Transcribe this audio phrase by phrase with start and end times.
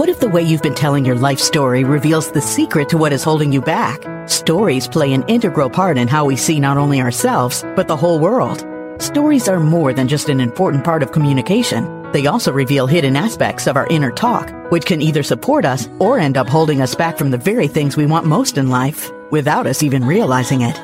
[0.00, 3.12] What if the way you've been telling your life story reveals the secret to what
[3.12, 4.00] is holding you back?
[4.30, 8.18] Stories play an integral part in how we see not only ourselves, but the whole
[8.18, 8.64] world.
[8.98, 12.10] Stories are more than just an important part of communication.
[12.12, 16.18] They also reveal hidden aspects of our inner talk, which can either support us or
[16.18, 19.66] end up holding us back from the very things we want most in life, without
[19.66, 20.80] us even realizing it.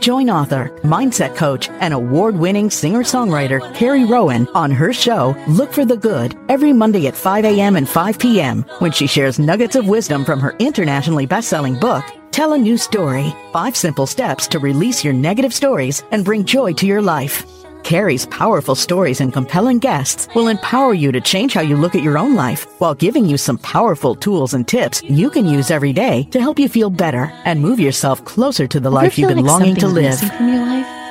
[0.00, 5.96] Join author, mindset coach, and award-winning singer-songwriter Carrie Rowan on her show, Look for the
[5.96, 7.76] Good, every Monday at 5 a.m.
[7.76, 8.64] and 5 p.m.
[8.78, 13.34] when she shares nuggets of wisdom from her internationally best-selling book, Tell a New Story,
[13.52, 17.61] Five Simple Steps to Release Your Negative Stories and Bring Joy to Your Life.
[17.82, 22.02] Carrie's powerful stories and compelling guests will empower you to change how you look at
[22.02, 25.92] your own life while giving you some powerful tools and tips you can use every
[25.92, 29.38] day to help you feel better and move yourself closer to the life you've been
[29.38, 31.01] like longing to live.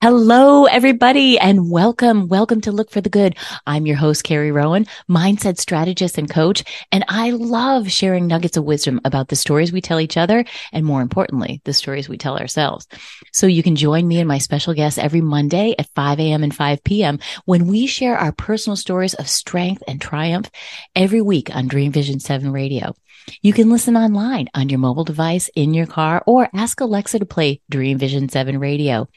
[0.00, 2.28] Hello, everybody, and welcome.
[2.28, 3.34] Welcome to Look for the Good.
[3.66, 6.62] I'm your host, Carrie Rowan, mindset strategist and coach,
[6.92, 10.86] and I love sharing nuggets of wisdom about the stories we tell each other, and
[10.86, 12.86] more importantly, the stories we tell ourselves.
[13.32, 16.44] So you can join me and my special guests every Monday at 5 a.m.
[16.44, 17.18] and 5 p.m.
[17.44, 20.48] when we share our personal stories of strength and triumph
[20.94, 22.94] every week on Dream Vision 7 Radio.
[23.42, 27.26] You can listen online on your mobile device, in your car, or ask Alexa to
[27.26, 29.08] play Dream Vision 7 radio.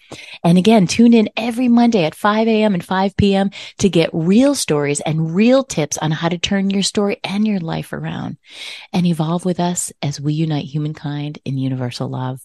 [0.43, 2.73] And again, tune in every Monday at 5 a.m.
[2.73, 3.51] and 5 p.m.
[3.79, 7.59] to get real stories and real tips on how to turn your story and your
[7.59, 8.37] life around
[8.93, 12.41] and evolve with us as we unite humankind in universal love.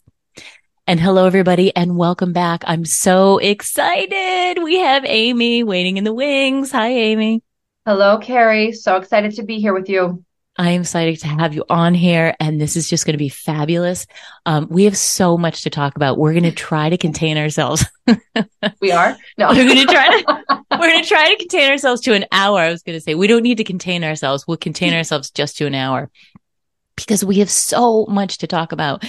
[0.87, 2.63] And hello, everybody, and welcome back.
[2.67, 4.63] I'm so excited.
[4.63, 6.71] We have Amy waiting in the wings.
[6.71, 7.43] Hi, Amy.
[7.85, 8.73] Hello, Carrie.
[8.73, 10.25] So excited to be here with you.
[10.59, 13.29] I am excited to have you on here, and this is just going to be
[13.29, 14.07] fabulous.
[14.47, 16.19] Um, we have so much to talk about.
[16.19, 17.85] We're going to try to contain ourselves.
[18.81, 19.17] we are.
[19.37, 20.65] No, we're going to try to.
[20.71, 22.61] We're going to try to contain ourselves to an hour.
[22.61, 24.47] I was going to say we don't need to contain ourselves.
[24.47, 26.11] We'll contain ourselves just to an hour
[26.97, 29.05] because we have so much to talk about.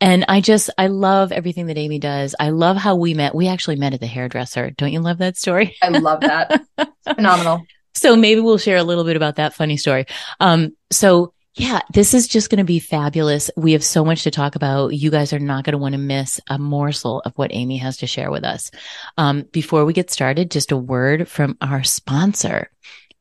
[0.00, 2.34] And I just, I love everything that Amy does.
[2.38, 3.34] I love how we met.
[3.34, 4.70] We actually met at the hairdresser.
[4.70, 5.76] Don't you love that story?
[5.82, 6.62] I love that.
[7.04, 7.64] phenomenal.
[7.94, 10.06] So maybe we'll share a little bit about that funny story.
[10.40, 13.50] Um, so yeah, this is just going to be fabulous.
[13.56, 14.94] We have so much to talk about.
[14.94, 17.98] You guys are not going to want to miss a morsel of what Amy has
[17.98, 18.70] to share with us.
[19.18, 22.70] Um, before we get started, just a word from our sponsor.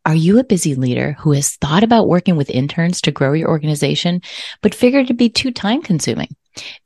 [0.06, 3.50] Are you a busy leader who has thought about working with interns to grow your
[3.50, 4.22] organization,
[4.62, 6.30] but figured it'd be too time consuming?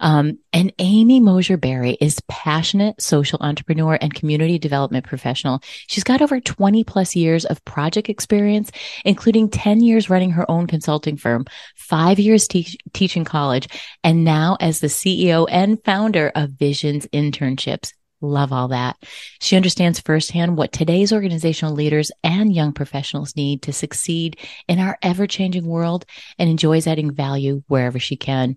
[0.00, 5.60] Um, and Amy Mosher Berry is passionate social entrepreneur and community development professional.
[5.86, 8.70] She's got over 20 plus years of project experience,
[9.04, 11.46] including 10 years running her own consulting firm,
[11.76, 13.68] five years te- teaching college,
[14.02, 17.92] and now as the CEO and founder of Visions Internships.
[18.20, 18.96] Love all that.
[19.40, 24.38] She understands firsthand what today's organizational leaders and young professionals need to succeed
[24.68, 26.06] in our ever changing world
[26.38, 28.56] and enjoys adding value wherever she can.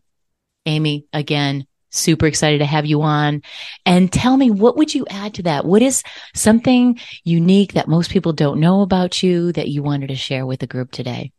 [0.66, 3.42] Amy, again, super excited to have you on.
[3.86, 5.66] And tell me, what would you add to that?
[5.66, 6.04] What is
[6.36, 10.60] something unique that most people don't know about you that you wanted to share with
[10.60, 11.32] the group today?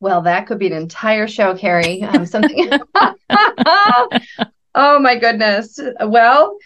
[0.00, 2.02] Well, that could be an entire show, Carrie.
[2.02, 2.70] Um, something.
[4.74, 5.78] oh my goodness.
[6.00, 6.56] Well,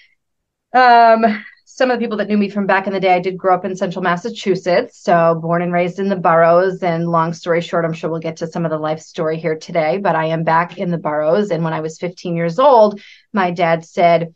[0.74, 3.36] um, some of the people that knew me from back in the day, I did
[3.36, 4.98] grow up in central Massachusetts.
[5.00, 6.82] So born and raised in the boroughs.
[6.84, 9.58] And long story short, I'm sure we'll get to some of the life story here
[9.58, 11.50] today, but I am back in the boroughs.
[11.50, 13.00] And when I was 15 years old,
[13.32, 14.34] my dad said,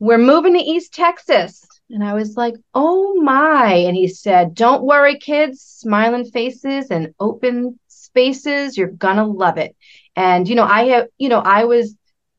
[0.00, 1.64] We're moving to East Texas.
[1.90, 3.72] And I was like, Oh my.
[3.72, 8.76] And he said, Don't worry, kids, smiling faces and open spaces.
[8.76, 9.76] You're going to love it.
[10.16, 11.94] And, you know, I have, you know, I was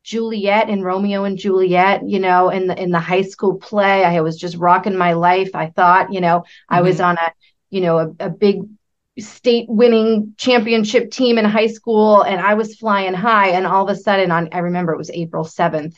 [0.06, 4.04] Juliet and Romeo and Juliet, you know, in the in the high school play.
[4.04, 5.50] I was just rocking my life.
[5.52, 6.74] I thought, you know, mm-hmm.
[6.74, 7.06] I was mm-hmm.
[7.06, 7.32] on a,
[7.70, 8.62] you know, a, a big
[9.18, 13.48] state winning championship team in high school and I was flying high.
[13.48, 15.96] And all of a sudden on I remember it was April 7th.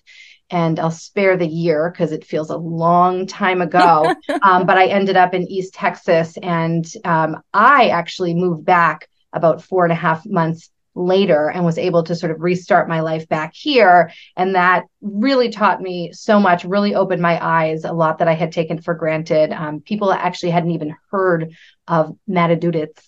[0.51, 4.15] And I'll spare the year because it feels a long time ago.
[4.43, 9.63] um, but I ended up in East Texas and um, I actually moved back about
[9.63, 13.29] four and a half months later and was able to sort of restart my life
[13.29, 14.12] back here.
[14.37, 18.35] And that really taught me so much, really opened my eyes a lot that I
[18.35, 19.53] had taken for granted.
[19.53, 21.55] Um, people actually hadn't even heard
[21.87, 23.00] of Matadudits.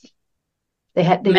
[0.94, 1.32] They had they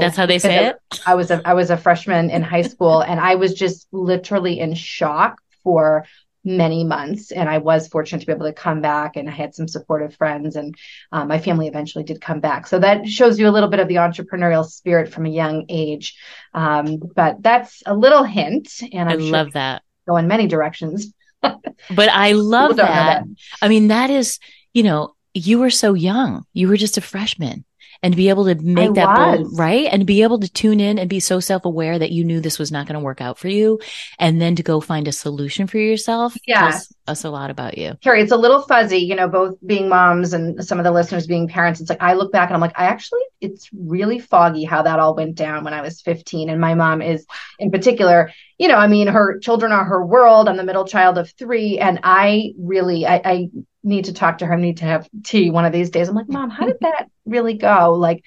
[0.00, 0.76] that's how they say it.
[1.06, 4.58] I was a I was a freshman in high school and I was just literally
[4.60, 6.06] in shock for
[6.44, 7.32] many months.
[7.32, 10.14] And I was fortunate to be able to come back and I had some supportive
[10.14, 10.74] friends and
[11.12, 12.66] um, my family eventually did come back.
[12.66, 16.16] So that shows you a little bit of the entrepreneurial spirit from a young age.
[16.52, 18.70] Um, but that's a little hint.
[18.92, 19.82] And I'm i love that.
[20.06, 21.12] Go in many directions.
[21.40, 23.24] but I love that.
[23.24, 23.24] that.
[23.62, 24.38] I mean, that is,
[24.72, 26.44] you know, you were so young.
[26.52, 27.64] You were just a freshman
[28.04, 29.88] and be able to make I that bold, right?
[29.90, 32.58] And be able to tune in and be so self aware that you knew this
[32.58, 33.80] was not going to work out for you.
[34.18, 36.36] And then to go find a solution for yourself.
[36.46, 36.78] Yeah.
[37.08, 37.94] us a lot about you.
[38.02, 41.26] Carrie, it's a little fuzzy, you know, both being moms and some of the listeners
[41.26, 41.80] being parents.
[41.80, 44.98] It's like, I look back and I'm like, I actually, it's really foggy how that
[44.98, 46.50] all went down when I was 15.
[46.50, 47.24] And my mom is
[47.58, 50.46] in particular, you know, I mean, her children are her world.
[50.46, 51.78] I'm the middle child of three.
[51.78, 53.48] And I really, I, I
[53.84, 54.54] need to talk to her.
[54.54, 56.08] I need to have tea one of these days.
[56.08, 57.92] I'm like, Mom, how did that really go?
[57.92, 58.24] Like,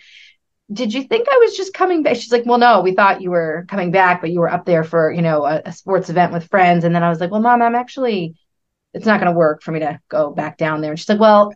[0.72, 2.16] did you think I was just coming back?
[2.18, 4.84] She's like, Well, no, we thought you were coming back, but you were up there
[4.84, 6.84] for, you know, a, a sports event with friends.
[6.84, 8.36] And then I was like, Well, Mom, I'm actually,
[8.94, 10.92] it's not going to work for me to go back down there.
[10.92, 11.54] And she's like, Well,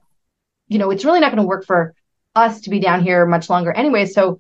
[0.68, 1.94] you know, it's really not going to work for
[2.36, 4.06] us to be down here much longer anyway.
[4.06, 4.40] So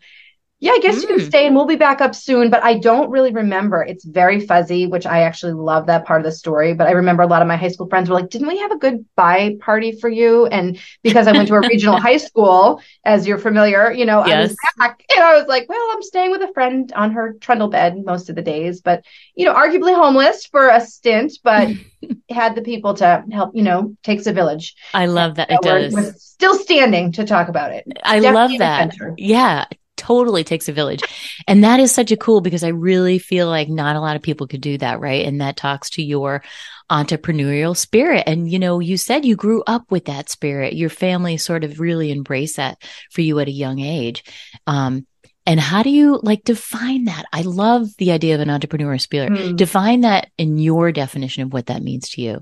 [0.62, 1.02] yeah, I guess mm.
[1.02, 1.26] you can mm.
[1.26, 3.82] stay and we'll be back up soon, but I don't really remember.
[3.82, 6.76] It's very fuzzy, which I actually love that part of the story.
[6.76, 8.70] But I remember a lot of my high school friends were like, didn't we have
[8.72, 10.46] a good bye party for you?
[10.46, 14.36] And because I went to a regional high school, as you're familiar, you know, yes.
[14.36, 17.34] I was back and I was like, well, I'm staying with a friend on her
[17.42, 19.04] trundle bed most of the days, but,
[19.34, 21.70] you know, arguably homeless for a stint, but
[22.30, 24.76] had the people to help, you know, takes a village.
[24.94, 25.50] I love that.
[25.50, 25.92] it does.
[25.92, 27.92] We're still standing to talk about it.
[28.04, 29.16] I Definitely love that.
[29.18, 29.66] Yeah
[30.02, 31.04] totally takes a village.
[31.48, 34.24] And that is such a cool because I really feel like not a lot of
[34.24, 35.26] people could do that, right?
[35.26, 36.44] And that talks to your
[36.90, 38.24] entrepreneurial spirit.
[38.26, 40.74] And, you know, you said you grew up with that spirit.
[40.74, 42.82] Your family sort of really embraced that
[43.12, 44.24] for you at a young age.
[44.66, 45.06] Um,
[45.46, 47.26] and how do you like define that?
[47.32, 49.32] I love the idea of an entrepreneurial spirit.
[49.32, 49.56] Mm.
[49.56, 52.42] Define that in your definition of what that means to you.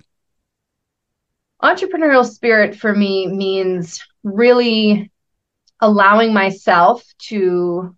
[1.62, 5.12] Entrepreneurial spirit for me means really
[5.80, 7.96] allowing myself to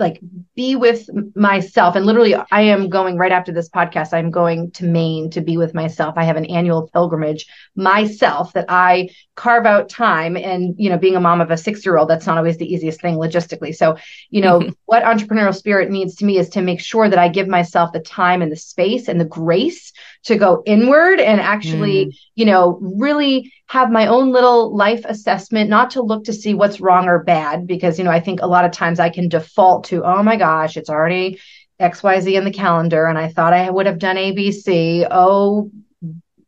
[0.00, 0.18] like
[0.56, 1.94] be with myself.
[1.94, 5.56] And literally i am going right after this podcast i'm going to maine to be
[5.56, 6.14] with myself.
[6.16, 7.46] I have an annual pilgrimage
[7.76, 10.36] myself that i carve out time.
[10.36, 12.72] And you know being a mom of a six year old that's not always the
[12.72, 13.76] easiest thing logistically.
[13.76, 13.98] So
[14.30, 14.70] you know mm-hmm.
[14.86, 18.00] what entrepreneurial spirit means to me is to make sure that i give myself the
[18.00, 19.92] time and the space and the grace
[20.24, 22.14] to go inward and actually mm.
[22.34, 26.80] you know really have my own little life assessment not to look to see what's
[26.80, 29.84] wrong or bad because you know i think a lot of times i can default
[29.84, 31.40] to oh my gosh it's already
[31.80, 35.70] xyz in the calendar and i thought i would have done abc oh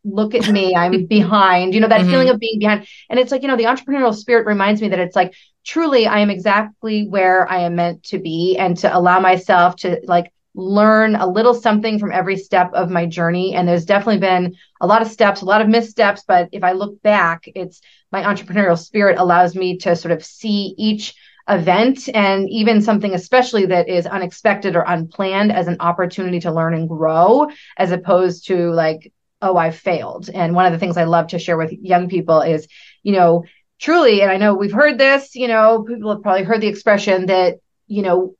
[0.04, 2.10] look at me i'm behind you know that mm-hmm.
[2.10, 4.98] feeling of being behind and it's like you know the entrepreneurial spirit reminds me that
[4.98, 5.34] it's like
[5.64, 10.00] truly i am exactly where i am meant to be and to allow myself to
[10.04, 13.54] like learn a little something from every step of my journey.
[13.54, 16.72] And there's definitely been a lot of steps a lot of missteps but if i
[16.72, 21.14] look back it's my entrepreneurial spirit allows me to sort of see each
[21.48, 26.74] event and even something especially that is unexpected or unplanned as an opportunity to learn
[26.74, 30.28] and grow as opposed to like oh i failed.
[30.28, 32.68] And one of the things i love to share with young people is
[33.02, 33.44] you know
[33.78, 37.26] truly and i know we've heard this you know people have probably heard the expression
[37.26, 38.34] that you know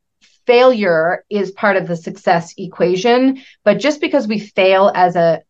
[0.46, 5.42] failure is part of the success equation but just because we fail as a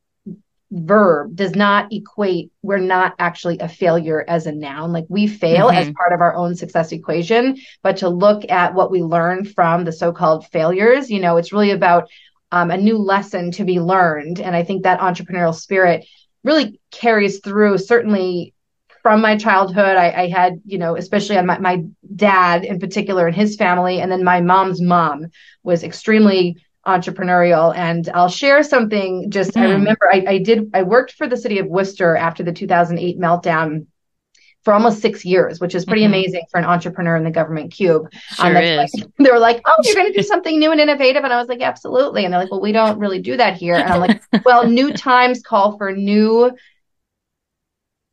[0.73, 5.69] verb does not equate we're not actually a failure as a noun like we fail
[5.69, 5.77] mm-hmm.
[5.77, 9.85] as part of our own success equation but to look at what we learn from
[9.85, 12.09] the so-called failures you know it's really about
[12.53, 16.07] um, a new lesson to be learned and i think that entrepreneurial spirit
[16.43, 18.55] really carries through certainly
[19.03, 23.27] from my childhood I, I had you know especially on my, my dad in particular
[23.27, 25.27] and his family and then my mom's mom
[25.63, 26.57] was extremely
[26.87, 29.63] entrepreneurial and i'll share something just mm.
[29.63, 33.19] i remember I, I did i worked for the city of worcester after the 2008
[33.19, 33.87] meltdown
[34.63, 36.15] for almost six years, which is pretty mm-hmm.
[36.15, 38.07] amazing for an entrepreneur in the government cube.
[38.13, 38.95] Sure um, is.
[38.95, 41.39] Like, they were like, "Oh, you're going to do something new and innovative," and I
[41.39, 44.01] was like, "Absolutely." And they're like, "Well, we don't really do that here." And I'm
[44.01, 46.53] like, "Well, new times call for new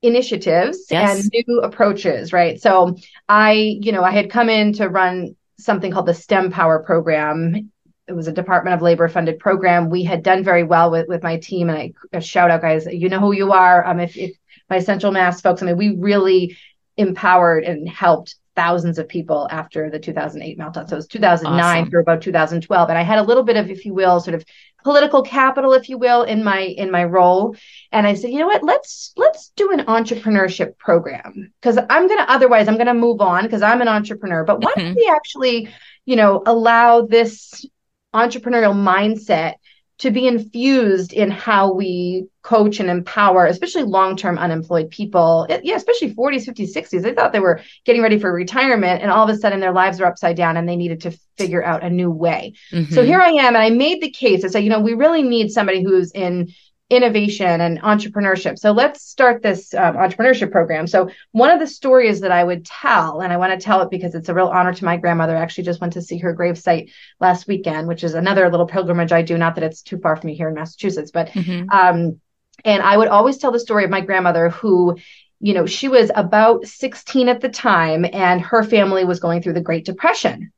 [0.01, 1.23] initiatives yes.
[1.23, 2.95] and new approaches, right?" So
[3.27, 3.51] I,
[3.81, 7.71] you know, I had come in to run something called the STEM Power program
[8.09, 9.89] it was a Department of Labor funded program.
[9.89, 12.87] We had done very well with with my team, and I, I shout out, guys,
[12.87, 13.85] you know who you are.
[13.85, 14.35] Um, if, if
[14.69, 16.57] my Central Mass folks, I mean, we really
[16.97, 20.89] empowered and helped thousands of people after the 2008 meltdown.
[20.89, 21.89] So it was 2009 Awesome.
[21.89, 22.89] through about 2012.
[22.89, 24.43] And I had a little bit of, if you will, sort of
[24.83, 27.55] political capital, if you will, in my in my role.
[27.91, 31.51] And I said, you know what, let's let's do an entrepreneurship program.
[31.61, 34.43] Because I'm gonna otherwise I'm gonna move on because I'm an entrepreneur.
[34.43, 34.95] But why don't Mhm.
[34.95, 35.69] we actually,
[36.05, 37.65] you know, allow this
[38.13, 39.55] entrepreneurial mindset
[39.99, 45.45] to be infused in how we coach and empower, especially long term unemployed people.
[45.49, 47.03] It- yeah, especially 40s, 50s, 60s.
[47.03, 49.99] They thought they were getting ready for retirement, and all of a sudden their lives
[49.99, 52.53] are upside down and they needed to figure out a new way.
[52.71, 53.05] So Mhm.
[53.05, 54.43] here I am, and I made the case.
[54.43, 56.47] I said, you know, we really need somebody who's in
[56.89, 58.57] innovation and entrepreneurship.
[58.57, 60.87] So let's start this um, entrepreneurship program.
[60.87, 63.91] So one of the stories that I would tell, and I want to tell it
[63.91, 65.37] because it's a real honor to my grandmother.
[65.37, 69.11] I actually just went to see her gravesite last weekend, which is another little pilgrimage
[69.11, 69.37] I do.
[69.37, 71.67] Not that it's too far from me here in Massachusetts, but Mhm.
[71.71, 72.19] um,
[72.65, 74.97] and I would always tell the story of my grandmother who,
[75.39, 79.53] you know, she was about 16 at the time and her family was going through
[79.53, 80.51] the Great Depression.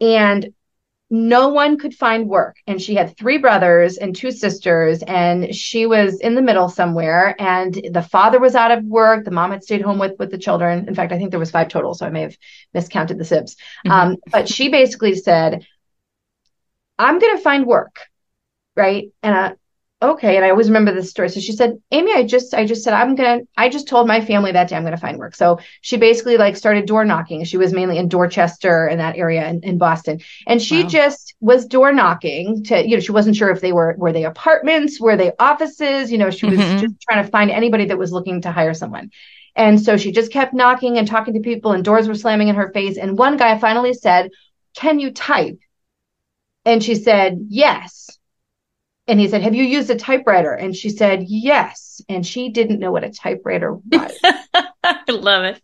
[0.00, 0.52] And
[1.12, 2.56] no one could find work.
[2.66, 7.36] And she had three brothers and two sisters, and she was in the middle somewhere.
[7.38, 9.24] And the father was out of work.
[9.24, 10.88] The mom had stayed home with with the children.
[10.88, 12.36] In fact, I think there was five total, so I may have
[12.72, 13.56] miscounted the sibs.
[13.86, 13.90] Mhm.
[13.90, 15.66] Um, but she basically said,
[16.98, 17.98] "I'm going to find work."
[18.76, 19.10] right?
[19.22, 19.52] And I,
[20.02, 21.28] okay, and I always remember this story.
[21.30, 24.20] So she said, Amy, I just, I just said, I'm gonna, I just told my
[24.24, 25.34] family that day I'm gonna find work.
[25.34, 27.44] So she basically like started door knocking.
[27.44, 30.88] She was mainly in Dorchester and that area in, in Boston, and she Wow.
[30.88, 34.24] just was door knocking to, you know, she wasn't sure if they were were they
[34.24, 36.78] apartments, were they offices, you know, she was Mhm.
[36.78, 39.10] just trying to find anybody that was looking to hire someone.
[39.56, 42.56] And so she just kept knocking and talking to people, and doors were slamming in
[42.56, 42.96] her face.
[42.98, 44.30] And one guy finally said,
[44.76, 45.58] Can you type?
[46.64, 48.18] And she said, Yes.
[49.08, 50.52] And he said, Have you used a typewriter?
[50.52, 52.00] And she said, Yes.
[52.08, 54.18] And she didn't know what a typewriter was.
[54.84, 55.60] I love it.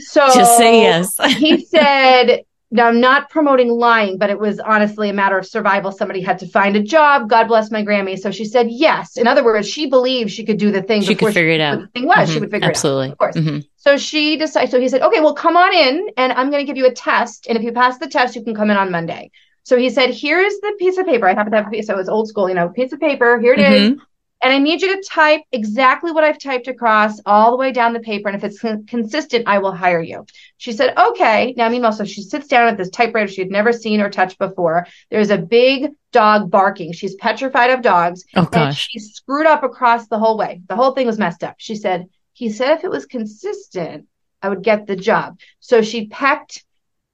[0.00, 1.16] So Just say yes.
[1.38, 5.92] he said, now I'm not promoting lying, but it was honestly a matter of survival.
[5.92, 7.28] Somebody had to find a job.
[7.28, 8.18] God bless my Grammy.
[8.18, 9.16] So she said yes.
[9.16, 11.02] In other words, she believed she could do the thing.
[11.02, 11.80] She could figure it out.
[11.80, 12.40] The thing was, she Mhm.
[12.40, 13.08] would figure Absolutely.
[13.10, 13.28] it out.
[13.28, 13.46] Absolutely.
[13.46, 13.62] Of course.
[13.64, 13.68] Mhm.
[13.76, 16.66] So she decided, so he said, okay, well, come on in and I'm going to
[16.66, 17.46] give you a test.
[17.48, 19.30] And if you pass the test, you can come in on Monday.
[19.66, 21.26] So he said, here's the piece of paper.
[21.28, 21.88] I happen to have a piece.
[21.88, 23.40] So it's old school, you know, piece of paper.
[23.40, 23.90] Here it is.
[23.90, 23.98] Mhm.
[24.40, 27.92] And I need you to type exactly what I've typed across all the way down
[27.92, 28.28] the paper.
[28.28, 30.24] And if it's con- consistent, I will hire you.
[30.56, 31.52] She said, okay.
[31.56, 34.38] Now, meanwhile, so she sits down at this typewriter she had never seen or touched
[34.38, 34.86] before.
[35.10, 36.92] There's a big dog barking.
[36.92, 38.24] She's petrified of dogs.
[38.36, 38.88] Oh And gosh.
[38.88, 40.60] she screwed up across the whole way.
[40.68, 41.56] The whole thing was messed up.
[41.58, 44.06] She said, he said if it was consistent,
[44.42, 45.40] I would get the job.
[45.58, 46.62] So she pecked,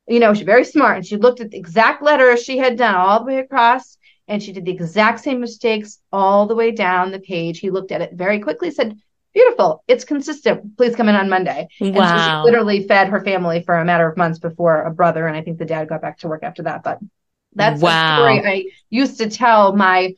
[0.08, 2.94] you know, she's very smart and she looked at the exact letters she had done
[2.94, 3.96] all the way across
[4.28, 7.58] and she did the exact same mistakes all the way down the page.
[7.60, 8.96] He looked at it very quickly, said,
[9.34, 10.76] Beautiful, it's consistent.
[10.76, 11.66] Please come in on Monday.
[11.94, 12.18] And so Wow.
[12.18, 15.40] she literally fed her family for a matter of months before a brother, and I
[15.40, 16.82] think the dad got back to work after that.
[16.82, 16.98] But
[17.54, 17.88] that's Wow.
[17.88, 20.14] a story I used to tell my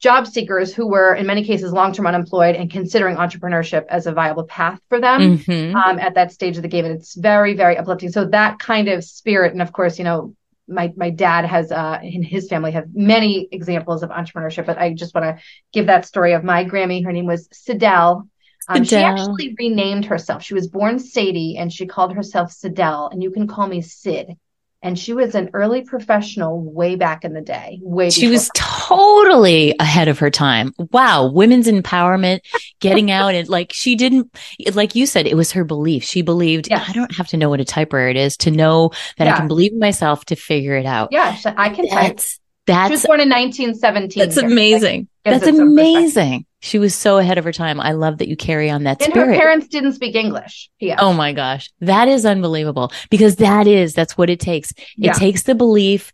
[0.00, 4.44] job seekers who were in many cases long-term unemployed and considering entrepreneurship as a viable
[4.44, 5.74] path for them Mhm.
[5.74, 6.86] um, at that stage of the game.
[6.86, 8.10] And it's very, very uplifting.
[8.10, 10.34] So that kind of spirit, and of course, you know,
[10.66, 14.94] my my dad has uh in his family have many examples of entrepreneurship, but I
[14.94, 15.42] just want to
[15.72, 17.04] give that story of my Grammy.
[17.04, 18.28] Her name was Sidel.
[18.68, 20.44] Um, she actually renamed herself.
[20.44, 24.36] She was born Sadie and she called herself Sidel, and you can call me Sid.
[24.82, 27.78] And she was an early professional way back in the day.
[27.82, 30.72] Way She before- was totally ahead of her time.
[30.90, 31.30] Wow.
[31.30, 32.40] Women's empowerment,
[32.80, 34.34] getting out and like she didn't,
[34.74, 36.02] like you said, it was her belief.
[36.02, 36.88] She believed, Yes.
[36.88, 39.72] I don't have to know what a typewriter is to know that I can believe
[39.72, 41.10] in myself to figure it out.
[41.12, 42.16] yeah, I can type.
[42.16, 42.39] That's,
[42.86, 44.20] She was born in 1917.
[44.22, 45.08] that's amazing.
[45.24, 45.72] That's it some perspective.
[45.72, 46.46] amazing.
[46.62, 47.80] She was so ahead of her time.
[47.80, 50.68] I love that you carry on that And her parents didn't speak English.
[50.78, 50.98] P.S.
[51.00, 51.70] Oh my gosh.
[51.80, 54.70] That is unbelievable because that is, that's what it takes.
[54.72, 55.12] It Yeah.
[55.12, 56.12] takes the belief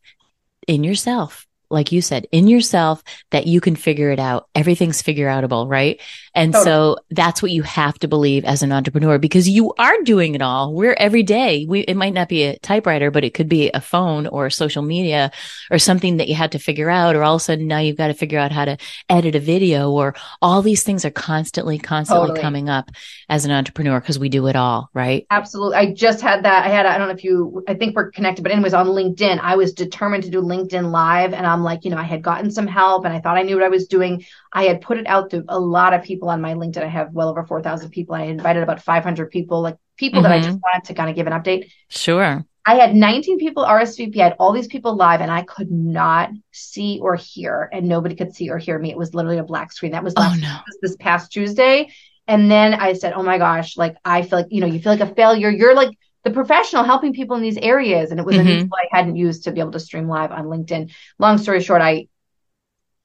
[0.68, 1.46] in yourself.
[1.68, 4.48] Like you said, in yourself that you can figure it out.
[4.54, 6.00] Everything's figure outable, right?
[6.36, 6.64] And Totally.
[6.70, 10.42] so that's what you have to believe as an entrepreneur because you are doing it
[10.42, 10.74] all.
[10.74, 11.64] We're every day.
[11.66, 14.82] We, it might not be a typewriter, but it could be a phone or social
[14.82, 15.32] media
[15.70, 17.16] or something that you had to figure out.
[17.16, 18.76] Or all of a sudden now you've got to figure out how to
[19.08, 22.42] edit a video or all these things are constantly, constantly Totally.
[22.42, 22.90] coming up
[23.30, 25.26] as an entrepreneur because we do it all, right?
[25.30, 25.78] Absolutely.
[25.78, 26.66] I just had that.
[26.66, 29.40] I had, I don't know if you, I think we're connected, but anyways, on LinkedIn,
[29.40, 31.32] I was determined to do LinkedIn live.
[31.32, 33.54] And I'm like, you know, I had gotten some help and I thought I knew
[33.54, 34.22] what I was doing.
[34.56, 36.82] I had put it out to a lot of people on my LinkedIn.
[36.82, 38.14] I have well over 4,000 people.
[38.14, 40.44] I invited about 500 people, like people that I Mhm.
[40.44, 41.66] just wanted to kind of give an update.
[41.90, 42.42] Sure.
[42.64, 44.18] I had 19 people RSVP.
[44.18, 48.14] I had all these people live and I could not see or hear and nobody
[48.14, 48.90] could see or hear me.
[48.90, 49.92] It was literally a black screen.
[49.92, 50.48] That was Oh last no.
[50.66, 51.90] was this past Tuesday.
[52.26, 54.92] And then I said, Oh my gosh, like I feel like, you know, you feel
[54.92, 55.50] like a failure.
[55.50, 55.90] You're like
[56.24, 58.10] the professional helping people in these areas.
[58.10, 58.72] And it was mm-hmm.
[58.72, 60.90] I hadn't used to be able to stream live on LinkedIn.
[61.18, 62.08] Long story short, I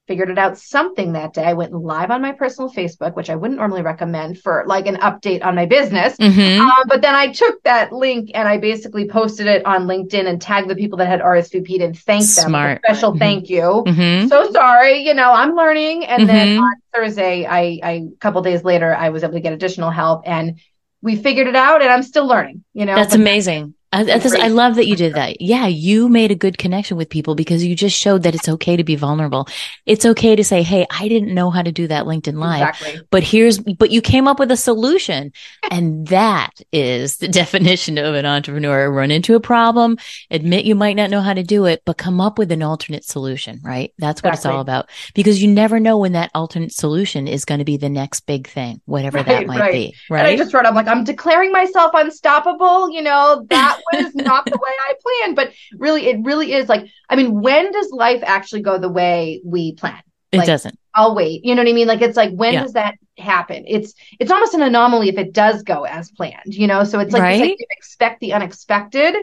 [0.07, 1.43] figured it out something that day.
[1.43, 4.95] I went live on my personal Facebook, which I wouldn't normally recommend for like an
[4.97, 6.17] update on my business.
[6.17, 6.61] Mm-hmm.
[6.61, 10.41] Um, but then I took that link and I basically posted it on LinkedIn and
[10.41, 12.81] tagged the people that had RSVP'd and thanked Smart.
[12.81, 12.93] them.
[12.93, 13.19] special mm-hmm.
[13.19, 13.61] thank you.
[13.61, 14.27] Mm-hmm.
[14.27, 16.05] So sorry, you know, I'm learning.
[16.05, 16.63] And then mm-hmm.
[16.63, 20.23] on Thursday, I, I, a couple days later, I was able to get additional help
[20.25, 20.59] and
[21.01, 22.95] we figured it out and I'm still learning, you know.
[22.95, 23.75] That's amazing.
[23.93, 25.41] I, I, love that you did that.
[25.41, 28.77] Yeah, you made a good connection with people because you just showed that it's okay
[28.77, 29.49] to be vulnerable.
[29.85, 33.01] It's okay to say, "Hey, I didn't know how to do that LinkedIn Live, exactly.
[33.09, 35.33] but here's." But you came up with a solution,
[35.69, 39.97] and that is the definition of an entrepreneur: run into a problem,
[40.29, 43.03] admit you might not know how to do it, but come up with an alternate
[43.03, 43.59] solution.
[43.61, 43.91] Right?
[43.97, 44.51] That's what exactly.
[44.51, 44.89] it's all about.
[45.13, 48.47] Because you never know when that alternate solution is going to be the next big
[48.47, 49.73] thing, whatever right, that might right.
[49.73, 49.95] be.
[50.09, 50.19] Right?
[50.19, 54.45] And I just wrote, "I'm like, I'm declaring myself unstoppable." You know that was not
[54.45, 55.35] the way I planned.
[55.35, 59.41] But really, it really is like, I mean, when does life actually go the way
[59.43, 60.01] we plan?
[60.33, 60.79] Like, it doesn't.
[60.93, 61.45] I'll wait.
[61.45, 61.87] You know what I mean?
[61.87, 62.63] Like it's like when yeah.
[62.63, 63.63] does that happen?
[63.67, 66.83] It's it's almost an anomaly if it does go as planned, you know?
[66.83, 67.41] So it's like, right?
[67.41, 69.15] it's like expect the unexpected.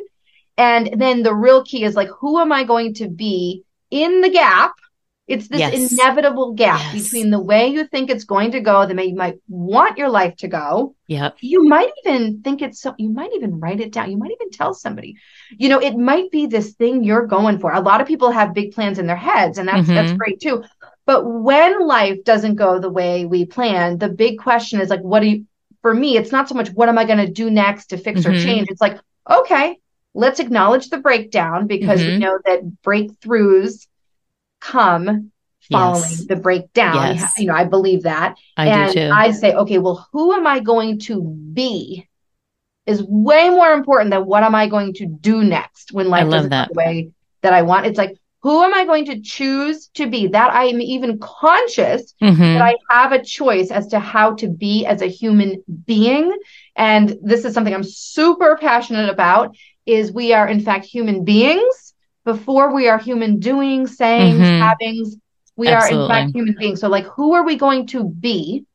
[0.57, 4.31] And then the real key is like, who am I going to be in the
[4.31, 4.73] gap
[5.29, 5.93] it's this yes.
[5.93, 7.05] inevitable gap yes.
[7.05, 10.09] between the way you think it's going to go, the way you might want your
[10.09, 10.95] life to go.
[11.07, 11.37] Yep.
[11.41, 14.11] You might even think it's so, you might even write it down.
[14.11, 15.17] You might even tell somebody,
[15.51, 17.73] you know, it might be this thing you're going for.
[17.73, 19.95] A lot of people have big plans in their heads and that's, mm-hmm.
[19.95, 20.65] that's great too.
[21.05, 25.21] But when life doesn't go the way we plan, the big question is like, what
[25.21, 25.47] do you,
[25.83, 28.23] for me, it's not so much what am I going to do next to fix
[28.23, 28.33] mm-hmm.
[28.33, 28.69] or change?
[28.71, 29.79] It's like, okay,
[30.15, 32.13] let's acknowledge the breakdown because mm-hmm.
[32.13, 33.87] we know that breakthroughs
[34.61, 35.33] come
[35.71, 36.25] following yes.
[36.27, 37.17] the breakdown.
[37.17, 37.39] Yes.
[37.39, 38.37] You know, I believe that.
[38.57, 39.11] I and do too.
[39.13, 42.09] I say, okay, well, who am I going to be
[42.87, 46.69] is way more important than what am I going to do next when life that.
[46.69, 47.11] the way
[47.43, 47.87] that I want.
[47.87, 50.29] It's like, who am I going to choose to be?
[50.29, 52.41] That I am even conscious mm-hmm.
[52.41, 56.37] that I have a choice as to how to be as a human being.
[56.77, 61.88] And this is something I'm super passionate about is we are in fact human beings
[62.29, 64.63] before we are human doing, sayings, mm-hmm.
[64.63, 65.17] havings.
[65.57, 65.99] We Absolutely.
[65.99, 66.79] are in fact human beings.
[66.79, 68.67] So like who are we going to be?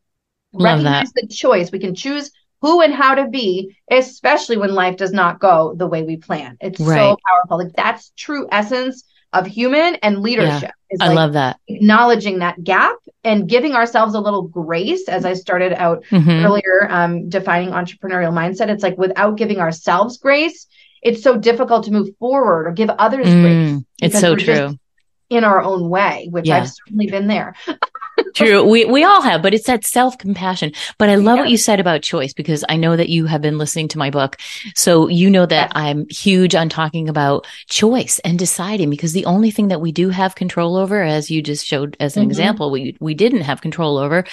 [0.53, 1.27] Love Recognize that.
[1.27, 1.71] the choice.
[1.71, 5.85] We can choose who and how to be, especially when life does not go the
[5.85, 6.57] way we plan.
[6.61, 6.97] It's right.
[6.97, 7.63] so powerful.
[7.63, 10.71] Like that's true essence of human and leadership.
[10.91, 11.59] Yeah, I love that.
[11.67, 16.45] Acknowledging that gap and giving ourselves a little grace as I started out mm-hmm.
[16.45, 18.69] earlier, um, defining entrepreneurial mindset.
[18.69, 20.65] It's like without giving ourselves grace,
[21.03, 23.83] it's so difficult to move forward or give others mm, grace.
[24.01, 24.77] It's so true.
[25.29, 26.57] In our own way, which yeah.
[26.57, 27.55] I've certainly been there.
[28.35, 28.63] True.
[28.63, 30.73] We we all have, but it's that self-compassion.
[30.97, 31.43] But I love yeah.
[31.43, 34.09] what you said about choice because I know that you have been listening to my
[34.09, 34.37] book.
[34.75, 35.71] So you know that.
[35.75, 40.09] I'm huge on talking about choice and deciding because the only thing that we do
[40.09, 42.31] have control over, as you just showed as an mm-hmm.
[42.31, 44.25] example, we we didn't have control over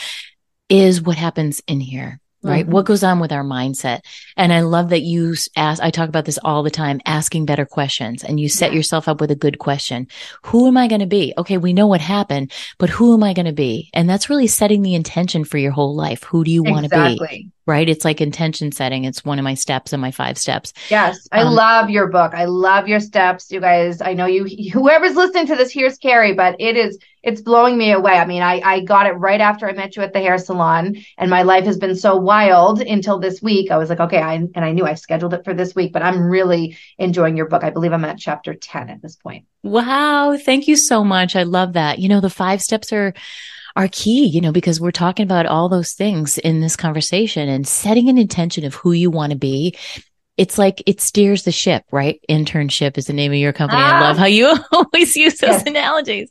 [0.69, 2.65] is what happens in here right?
[2.65, 2.73] Mm-hmm.
[2.73, 4.01] What goes on with our mindset?
[4.37, 7.67] And I love that you ask, I talk about this all the time, asking better
[7.67, 8.77] questions and you set yeah.
[8.77, 10.09] yourself up with a good question.
[10.45, 11.35] Who am I going to be?
[11.37, 11.59] Okay.
[11.59, 13.91] We know what happened, but who am I going to be?
[13.93, 16.23] And that's really setting the intention for your whole life.
[16.25, 17.51] Who do you want to be?
[17.67, 17.89] Right?
[17.89, 19.05] It's like intention setting.
[19.05, 20.73] It's one of my steps and my five steps.
[20.89, 21.29] Yes.
[21.31, 22.35] I um, love your book.
[22.35, 24.01] I love your steps, you guys.
[24.01, 27.93] I know you, whoever's listening to this, here's Carrie, but it is, it's blowing me
[27.93, 28.13] away.
[28.13, 30.97] I mean, I, I got it right after I met you at the hair salon
[31.19, 33.71] and my life has been so wild until this week.
[33.71, 36.03] I was like, okay, I, and I knew I scheduled it for this week, but
[36.03, 37.63] I'm really enjoying your book.
[37.63, 39.45] I believe I'm at chapter 10 at this point.
[39.63, 40.37] Wow.
[40.39, 41.37] Thank you so much.
[41.37, 41.99] I love that.
[41.99, 43.13] You know, the five steps are,
[43.81, 47.67] are key, you know, because we're talking about all those things in this conversation and
[47.67, 49.75] setting an intention of who you want to be.
[50.37, 52.21] It's like it steers the ship, right?
[52.29, 53.81] Internship is the name of your company.
[53.83, 53.97] Ah.
[53.97, 54.21] I love ah.
[54.21, 55.67] how you always use those yes.
[55.67, 56.29] analogies.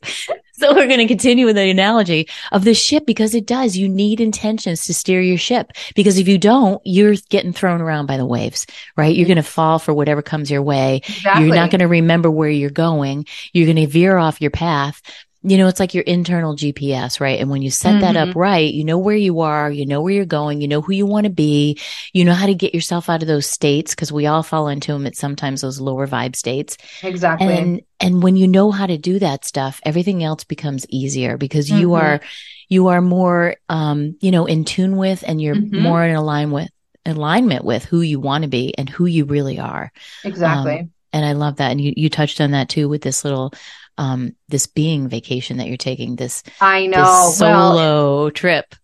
[0.52, 3.76] So we're going to continue with the analogy of the ship because it does.
[3.76, 8.06] You need intentions to steer your ship because if you don't, you're getting thrown around
[8.06, 9.14] by the waves, right?
[9.14, 10.96] You're going to fall for whatever comes your way.
[10.96, 11.46] Exactly.
[11.46, 13.26] You're not going to remember where you're going.
[13.52, 15.02] You're going to veer off your path
[15.42, 17.40] you know, it's like your internal GPS, right?
[17.40, 18.00] And when you set mm-hmm.
[18.00, 18.38] that up mm-hmm.
[18.38, 21.06] right, you know where you are, you know where you're going, you know who you
[21.06, 21.78] want to be,
[22.12, 24.92] you know how to get yourself out of those states because we all fall into
[24.92, 26.76] them at sometimes those lower vibe states.
[27.02, 27.48] Exactly.
[27.48, 31.68] And and when you know how to do that stuff, everything else becomes easier because
[31.68, 31.80] mm-hmm.
[31.80, 32.20] you are
[32.68, 35.80] you are more um, you know, in tune with and you're mm-hmm.
[35.80, 36.70] more in alignment with
[37.06, 39.90] alignment with who you want to be and who you really are.
[40.22, 40.80] Exactly.
[40.80, 41.70] Um, and I love that.
[41.70, 43.52] And you, you touched on that too with this little
[44.00, 48.74] um, this being vacation that you're taking, this I know this solo well, trip.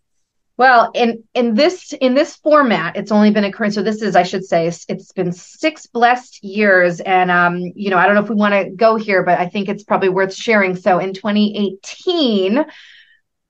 [0.58, 3.70] Well, in in this in this format, it's only been occurring.
[3.70, 7.96] So this is, I should say, it's been six blessed years, and um, you know,
[7.96, 10.34] I don't know if we want to go here, but I think it's probably worth
[10.34, 10.76] sharing.
[10.76, 12.66] So in 2018,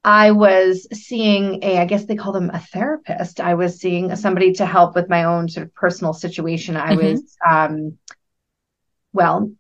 [0.05, 3.41] I was seeing a, I guess they call them a therapist.
[3.41, 6.77] I was seeing somebody to help with my own sort of personal situation.
[6.77, 7.07] I mm-hmm.
[7.07, 7.99] was, um,
[9.13, 9.51] well,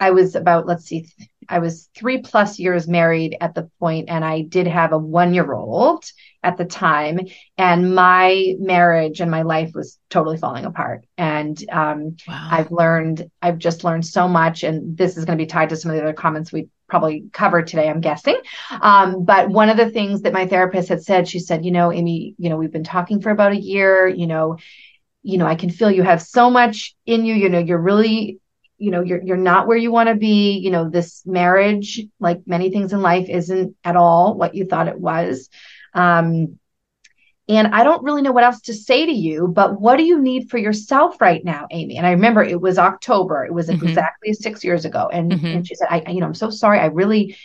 [0.00, 1.06] I was about, let's see,
[1.50, 5.34] I was three plus years married at the point, and I did have a one
[5.34, 6.04] year old
[6.42, 7.20] at the time.
[7.58, 11.04] And my marriage and my life was totally falling apart.
[11.18, 12.48] And um, wow.
[12.50, 14.62] I've learned, I've just learned so much.
[14.62, 17.26] And this is going to be tied to some of the other comments we probably
[17.32, 18.40] covered today, I'm guessing.
[18.70, 21.92] Um, but one of the things that my therapist had said, she said, you know,
[21.92, 24.56] Amy, you know, we've been talking for about a year, you know,
[25.22, 28.40] you know, I can feel you have so much in you, you know, you're really
[28.80, 32.40] you know you're you're not where you want to be you know this marriage like
[32.46, 35.48] many things in life isn't at all what you thought it was
[35.94, 36.58] um
[37.50, 40.22] and I don't really know what else to say to you, but what do you
[40.22, 41.96] need for yourself right now, Amy?
[41.96, 43.44] And I remember it was October.
[43.44, 43.88] It was mm-hmm.
[43.88, 45.08] exactly six years ago.
[45.12, 45.46] And, mm-hmm.
[45.46, 46.78] and she said, I, you know, I'm so sorry.
[46.78, 47.36] I really,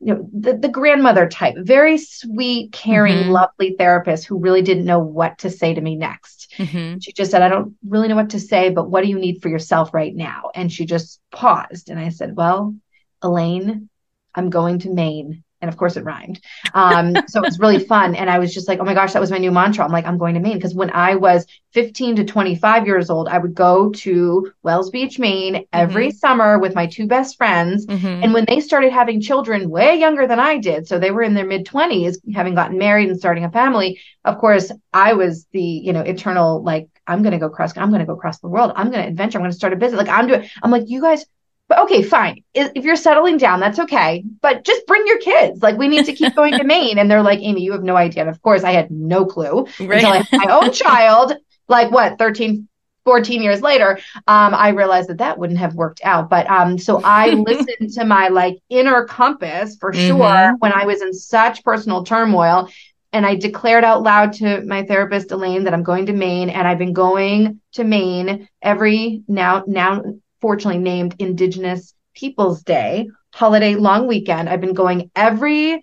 [0.00, 3.30] you know, the, the grandmother type, very sweet, caring, mm-hmm.
[3.30, 6.33] lovely therapist who really didn't know what to say to me next.
[6.58, 6.98] Mm-hmm.
[6.98, 9.42] She just said, I don't really know what to say, but what do you need
[9.42, 10.50] for yourself right now?
[10.54, 11.90] And she just paused.
[11.90, 12.76] And I said, Well,
[13.22, 13.88] Elaine,
[14.34, 16.40] I'm going to Maine and of course it rhymed.
[16.74, 18.14] Um, so it was really fun.
[18.14, 19.82] And I was just like, oh my gosh, that was my new mantra.
[19.82, 20.58] I'm like, I'm going to Maine.
[20.58, 25.18] Because when I was 15 to 25 years old, I would go to Wells Beach,
[25.18, 26.16] Maine every mm-hmm.
[26.16, 27.86] summer with my two best friends.
[27.86, 28.24] Mm-hmm.
[28.24, 31.32] And when they started having children way younger than I did, so they were in
[31.32, 35.62] their mid 20s, having gotten married and starting a family, of course, I was the,
[35.62, 38.48] you know, eternal, like, I'm going to go cross, I'm going to go across the
[38.48, 38.72] world.
[38.76, 39.38] I'm going to adventure.
[39.38, 39.98] I'm going to start a business.
[39.98, 41.24] Like I'm doing, I'm like, you guys
[41.68, 42.44] but okay, fine.
[42.52, 44.22] If you're settling down, that's okay.
[44.42, 45.62] But just bring your kids.
[45.62, 46.98] Like we need to keep going to Maine.
[46.98, 48.22] And they're like, Amy, you have no idea.
[48.22, 50.04] And of course, I had no clue right.
[50.04, 51.34] until I had my own child.
[51.66, 52.68] Like what, 13,
[53.06, 56.28] 14 years later, um, I realized that that wouldn't have worked out.
[56.28, 60.18] But um, so I listened to my like inner compass for mm-hmm.
[60.18, 62.68] sure when I was in such personal turmoil.
[63.14, 66.50] And I declared out loud to my therapist, Elaine, that I'm going to Maine.
[66.50, 70.02] And I've been going to Maine every now, now
[70.44, 74.46] fortunately named Indigenous Peoples Day holiday long weekend.
[74.46, 75.82] I've been going every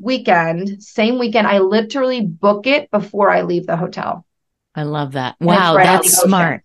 [0.00, 1.48] weekend, same weekend.
[1.48, 4.24] I literally book it before I leave the hotel.
[4.72, 5.34] I love that.
[5.40, 6.62] Wow, right that's smart.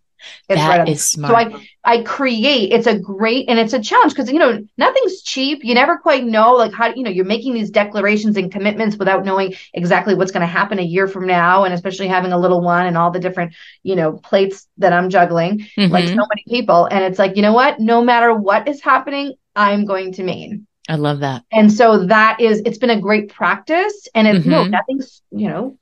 [0.50, 1.52] It's that right is smart.
[1.52, 5.22] So I, I create, it's a great, and it's a challenge because, you know, nothing's
[5.22, 5.64] cheap.
[5.64, 9.26] You never quite know, like how, you know, you're making these declarations and commitments without
[9.26, 11.64] knowing exactly what's going to happen a year from now.
[11.66, 15.10] And especially having a little one and all the different, you know, plates that I'm
[15.10, 15.92] juggling, mm-hmm.
[15.92, 16.86] like so many people.
[16.86, 17.80] And it's like, you know what?
[17.80, 20.68] No matter what is happening, I'm going to Maine.
[20.90, 21.44] I love that.
[21.52, 24.08] And so that is, it's been a great practice.
[24.14, 24.50] And it's, mm-hmm.
[24.50, 25.78] no, nothing's, you know,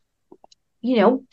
[0.81, 1.23] you know,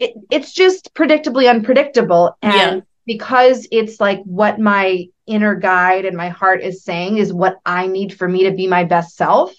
[0.00, 2.36] it, it's just predictably unpredictable.
[2.42, 2.80] And yeah.
[3.06, 7.86] because it's like what my inner guide and my heart is saying is what I
[7.86, 9.54] need for me to be my best self.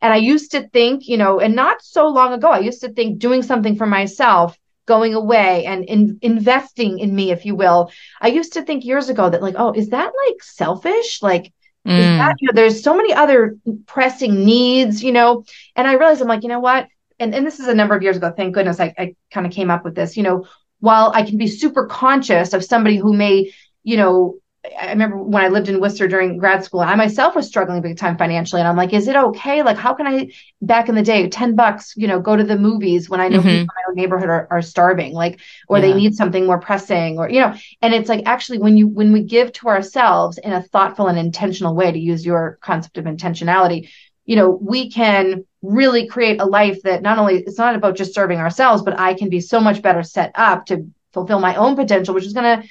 [0.00, 2.92] And I used to think, you know, and not so long ago, I used to
[2.92, 7.92] think doing something for myself going away and in, investing in me, if you will.
[8.20, 11.20] I used to think years ago that like, oh, is that like selfish?
[11.20, 11.52] Like,
[11.86, 11.98] mm.
[11.98, 15.44] is that, you know, there's so many other pressing needs, you know,
[15.76, 16.88] and I realized I'm like, you know what?
[17.20, 19.52] And, and this is a number of years ago, thank goodness I, I kind of
[19.52, 20.46] came up with this, you know,
[20.80, 23.52] while I can be super conscious of somebody who may,
[23.84, 24.38] you know,
[24.78, 27.96] I remember when I lived in Worcester during grad school, I myself was struggling big
[27.96, 28.60] time financially.
[28.60, 29.62] And I'm like, is it okay?
[29.62, 32.58] Like, how can I, back in the day, 10 bucks, you know, go to the
[32.58, 33.48] movies when I know mm-hmm.
[33.48, 35.82] people in my own neighborhood are, are starving, like, or yeah.
[35.82, 39.12] they need something more pressing or, you know, and it's like, actually, when you, when
[39.12, 43.06] we give to ourselves in a thoughtful and intentional way to use your concept of
[43.06, 43.88] intentionality,
[44.30, 48.14] you know, we can really create a life that not only it's not about just
[48.14, 51.74] serving ourselves, but I can be so much better set up to fulfill my own
[51.74, 52.68] potential, which is going to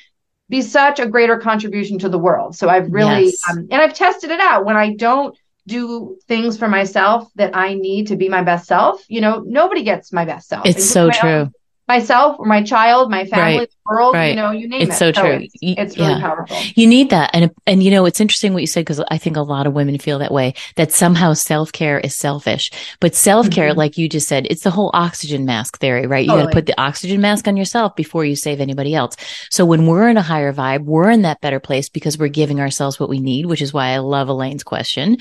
[0.48, 2.56] be such a greater contribution to the world.
[2.56, 3.42] So I've really, yes.
[3.50, 7.74] um, and I've tested it out when I don't do things for myself that I
[7.74, 9.04] need to be my best self.
[9.10, 10.66] You know, nobody gets my best self.
[10.66, 11.30] It's so true.
[11.30, 11.54] Own
[11.90, 13.70] myself or my child, my family, right.
[13.84, 14.28] world, right.
[14.28, 15.00] you know, you name it's it.
[15.00, 15.40] So, so true.
[15.42, 16.22] It's, it's really yeah.
[16.22, 16.56] powerful.
[16.76, 17.32] You need that.
[17.34, 19.74] And, and you know, it's interesting what you said, because I think a lot of
[19.74, 23.80] women feel that way, that somehow self care is selfish, but self care, mm-hmm.
[23.80, 26.24] like you just said, it's the whole oxygen mask theory, right?
[26.24, 26.46] You totally.
[26.46, 29.18] got to put the oxygen mask on yourself before you save anybody else.
[29.50, 32.60] So when we're in a higher vibe, we're in that better place because we're giving
[32.60, 35.18] ourselves what we need, which is why I love Elaine's question.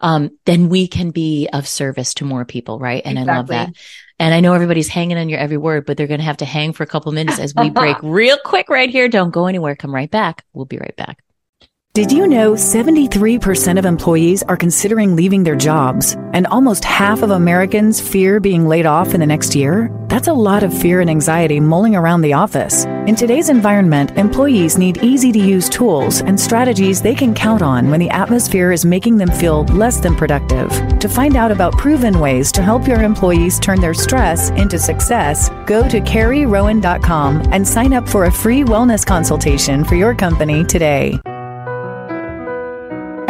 [0.00, 3.02] Um, then we can be of service to more people, right?
[3.04, 3.32] And exactly.
[3.32, 3.72] I love that.
[4.18, 6.44] And I know everybody's hanging on your every word, but they're going to have to
[6.44, 9.08] hang for a couple minutes as we break real quick right here.
[9.08, 9.74] Don't go anywhere.
[9.74, 10.44] Come right back.
[10.52, 11.22] We'll be right back.
[11.94, 17.32] Did you know 73% of employees are considering leaving their jobs, and almost half of
[17.32, 19.94] Americans fear being laid off in the next year?
[20.08, 22.86] That's a lot of fear and anxiety mulling around the office.
[23.06, 27.90] In today's environment, employees need easy to use tools and strategies they can count on
[27.90, 30.70] when the atmosphere is making them feel less than productive.
[30.98, 35.50] To find out about proven ways to help your employees turn their stress into success,
[35.66, 41.20] go to carrierowan.com and sign up for a free wellness consultation for your company today.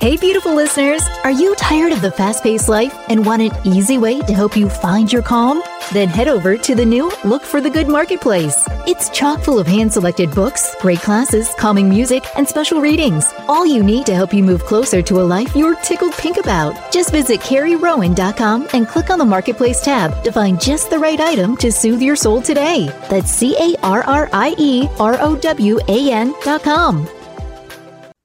[0.00, 1.02] Hey, beautiful listeners!
[1.24, 4.56] Are you tired of the fast paced life and want an easy way to help
[4.56, 5.60] you find your calm?
[5.92, 8.64] Then head over to the new Look for the Good Marketplace.
[8.86, 13.34] It's chock full of hand selected books, great classes, calming music, and special readings.
[13.48, 16.92] All you need to help you move closer to a life you're tickled pink about.
[16.92, 21.56] Just visit CarrieRowan.com and click on the Marketplace tab to find just the right item
[21.56, 22.86] to soothe your soul today.
[23.10, 27.17] That's C A R R I E R O W A N.com.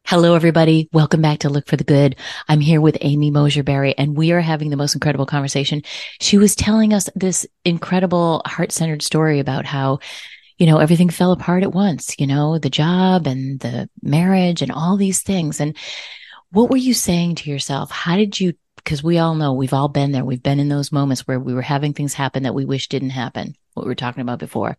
[0.06, 0.90] Hello, everybody.
[0.92, 2.18] Welcome back to Look for the Good.
[2.50, 5.82] I'm here with Amy Mosher Berry and we are having the most incredible conversation.
[6.20, 10.00] She was telling us this incredible heart centered story about how,
[10.58, 14.74] you know, everything fell apart at once, you know, the job and the marriage and
[14.74, 15.62] all these things.
[15.62, 15.76] And
[16.52, 17.90] what were you saying to yourself?
[17.90, 20.26] How did you, because we all know we've all been there.
[20.26, 23.12] We've been in those moments where we were having things happen that we wish didn't
[23.12, 24.78] happen, what we were talking about before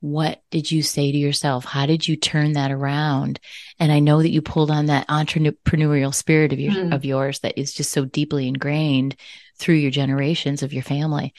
[0.00, 1.64] what did you say to yourself?
[1.64, 3.40] How did you turn that around?
[3.78, 6.94] And I know that you pulled on that entrepreneurial spirit of your, mm.
[6.94, 9.16] of yours that is just so deeply ingrained
[9.58, 11.34] through your generations of your family.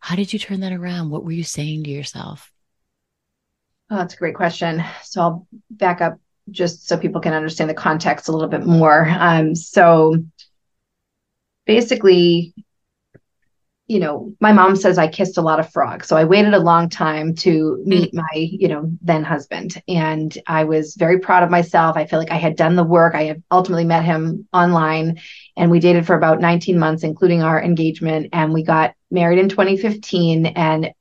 [0.00, 1.10] How did you turn that around?
[1.10, 2.50] What were you saying to yourself?
[3.90, 4.82] Oh, that's a great question.
[5.02, 6.18] So I'll back up
[6.50, 9.06] just so people can understand the context a little bit more.
[9.08, 10.16] Um, so
[11.66, 12.54] basically,
[13.92, 16.08] you know, my mom says I kissed a lot of frogs.
[16.08, 19.82] So I waited a long time to meet my, you know, then husband.
[19.86, 21.98] And I was very proud of myself.
[21.98, 23.14] I feel like I had done the work.
[23.14, 25.20] I have ultimately met him online
[25.58, 28.30] and we dated for about 19 months, including our engagement.
[28.32, 30.94] And we got married in 2015 and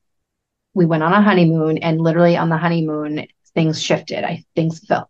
[0.74, 3.26] we went on a honeymoon and literally on the honeymoon,
[3.56, 4.26] things shifted.
[4.26, 5.08] I things felt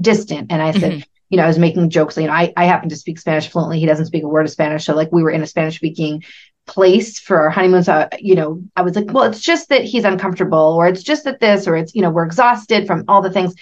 [0.00, 0.50] distant.
[0.50, 2.18] And I said, mm-hmm you know, I was making jokes.
[2.18, 3.80] You know, I, I happen to speak Spanish fluently.
[3.80, 4.84] He doesn't speak a word of Spanish.
[4.84, 6.24] So like we were in a Spanish speaking
[6.66, 7.84] place for our honeymoon.
[7.84, 11.24] So, you know, I was like, well, it's just that he's uncomfortable, or it's just
[11.24, 13.54] that this, or it's, you know, we're exhausted from all the things.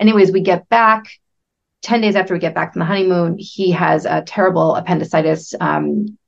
[0.00, 1.08] Anyways, we get back
[1.82, 5.54] 10 days after we get back from the honeymoon, he has a terrible appendicitis.
[5.60, 6.18] Um,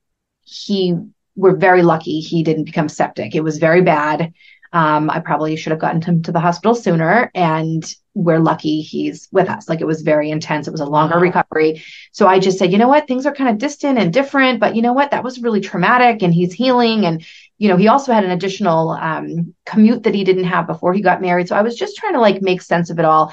[0.45, 0.95] he,
[1.35, 3.35] we're very lucky he didn't become septic.
[3.35, 4.33] It was very bad.
[4.73, 7.31] Um, I probably should have gotten him to the hospital sooner.
[7.35, 9.69] And we're lucky he's with us.
[9.69, 10.67] Like it was very intense.
[10.67, 11.85] It was a longer recovery.
[12.13, 13.07] So I just said, you know what?
[13.07, 15.13] Things are kind of distant and different, but you know what?
[15.13, 17.07] That was really traumatic and he's healing.
[17.07, 17.25] And,
[17.59, 21.01] you know, he also had an additional um, commute that he didn't have before he
[21.01, 21.49] got married.
[21.49, 23.33] So I was just trying to like make sense of it all.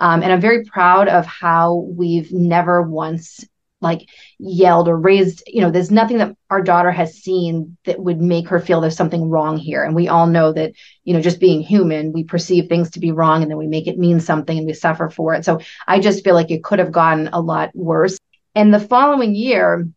[0.00, 3.44] Um, and I'm very proud of how we've never once
[3.84, 8.20] like yelled or raised you know there's nothing that our daughter has seen that would
[8.20, 9.84] make her feel there's something wrong here.
[9.84, 10.72] And we all know that
[11.04, 13.86] you know just being human we perceive things to be wrong and then we make
[13.86, 15.44] it mean something and we suffer for it.
[15.44, 18.18] So i just feel like it could have gotten a lot worse.
[18.56, 19.88] And the following year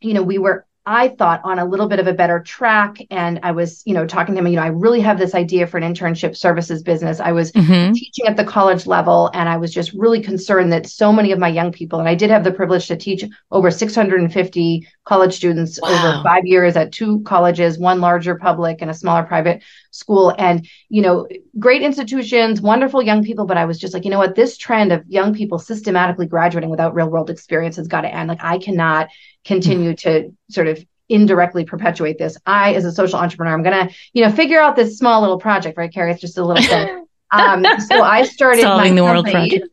[0.00, 2.96] you know we were I thought on a little bit of a better track.
[3.10, 5.66] And I was, you know, talking to him, you know, I really have this idea
[5.66, 7.20] for an internship services business.
[7.20, 7.92] I was mm-hmm.
[7.92, 11.38] teaching at the college level and I was just really concerned that so many of
[11.38, 15.78] my young people, and I did have the privilege to teach over 650 college students
[15.82, 15.88] wow.
[15.90, 20.34] over five years at two colleges, one larger public and a smaller private school.
[20.38, 23.44] And, you know, great institutions, wonderful young people.
[23.44, 26.70] But I was just like, you know what, this trend of young people systematically graduating
[26.70, 28.28] without real world experience has got to end.
[28.28, 29.10] Like, I cannot
[29.44, 30.79] continue to sort of
[31.10, 32.36] indirectly perpetuate this.
[32.46, 35.76] I, as a social entrepreneur, I'm gonna, you know, figure out this small little project,
[35.76, 36.12] right, Carrie?
[36.12, 37.06] It's just a little thing.
[37.32, 39.68] Um, so I started solving the world project.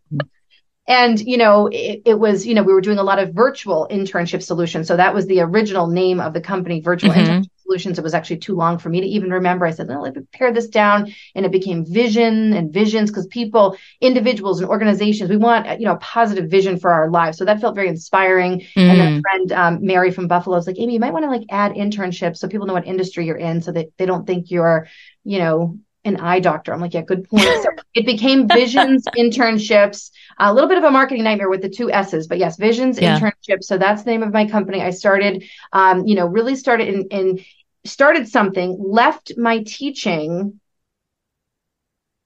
[0.87, 3.87] And, you know, it, it, was, you know, we were doing a lot of virtual
[3.91, 4.87] internship solutions.
[4.87, 7.19] So that was the original name of the company, Virtual mm-hmm.
[7.19, 7.99] Internship Solutions.
[7.99, 9.65] It was actually too long for me to even remember.
[9.65, 11.13] I said, no, let me pare this down.
[11.35, 15.93] And it became vision and visions because people, individuals and organizations, we want, you know,
[15.93, 17.37] a positive vision for our lives.
[17.37, 18.61] So that felt very inspiring.
[18.75, 18.89] Mm.
[18.89, 21.45] And then friend um, Mary from Buffalo was like, Amy, you might want to like
[21.49, 24.87] add internships so people know what industry you're in so that they don't think you're,
[25.23, 25.77] you know,
[26.07, 26.73] an eye doctor.
[26.73, 27.43] I'm like, yeah, good point.
[27.43, 31.91] So it became Visions internships, a little bit of a marketing nightmare with the two
[31.91, 33.19] S's, but yes, Visions yeah.
[33.19, 33.63] internships.
[33.63, 34.81] So that's the name of my company.
[34.81, 37.45] I started, um, you know, really started in, in
[37.87, 40.59] started something, left my teaching,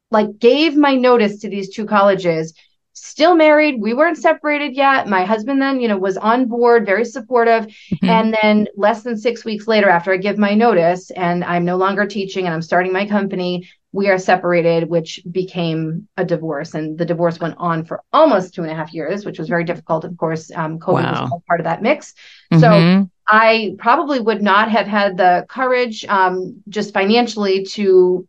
[0.10, 2.54] like gave my notice to these two colleges
[2.93, 3.82] still married.
[3.82, 5.08] We weren't separated yet.
[5.08, 7.65] My husband then, you know, was on board, very supportive.
[7.65, 8.10] Mm-hmm.
[8.10, 11.78] And then less than six weeks later, after I give my notice and I'm no
[11.78, 16.76] longer teaching and I'm starting my company, we are separated, which became a divorce.
[16.76, 19.63] And the divorce went on for almost two and a half years, which was very
[19.63, 20.06] difficult.
[20.06, 21.30] Of course, um, COVID wow.
[21.32, 22.13] was part of that mix.
[22.54, 23.04] Mm-hmm.
[23.32, 28.28] I probably would not have had the courage, um, just financially, to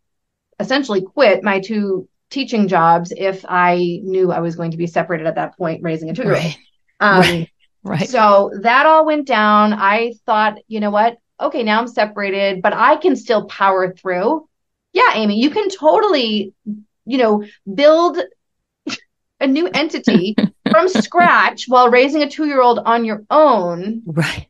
[0.59, 5.27] essentially quit my two teaching jobs if I knew I was going to be separated
[5.27, 6.43] at that point, raising a two year old.
[6.43, 6.57] Right.
[7.01, 7.49] Um, right.
[7.83, 8.09] right.
[8.09, 9.73] So that all went down.
[9.73, 11.17] I thought, you know what?
[11.39, 14.47] Okay, now I'm separated, but I can still power through.
[14.93, 16.53] Yeah, Amy, you can totally,
[17.05, 18.19] you know, build
[19.41, 20.35] a new entity
[20.71, 24.03] from scratch while raising a two year old on your own.
[24.05, 24.47] Right.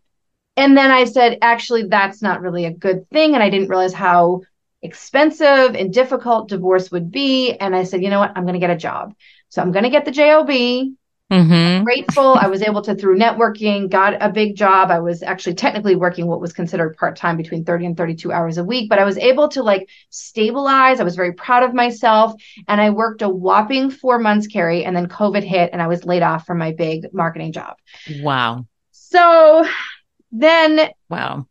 [0.56, 3.34] And then I said, actually, that's not really a good thing.
[3.34, 4.42] And I didn't realize how
[4.82, 7.54] expensive and difficult divorce would be.
[7.54, 8.34] And I said, you know what?
[8.36, 9.16] I'm going to get a job.
[9.50, 10.50] So I'm going to get the job.
[10.50, 11.84] Mm-hmm.
[11.84, 12.36] Grateful.
[12.36, 14.92] I was able to, through networking, got a big job.
[14.92, 18.60] I was actually technically working what was considered part time between 30 and 32 hours
[18.60, 21.00] a week, but I was able to like stabilize.
[21.00, 22.34] I was very proud of myself.
[22.68, 26.06] And I worked a whopping four months, Carrie, and then COVID hit and I was
[26.06, 27.78] laid off from my big marketing job.
[28.22, 28.68] Wow.
[28.92, 29.66] So
[30.34, 31.46] then, wow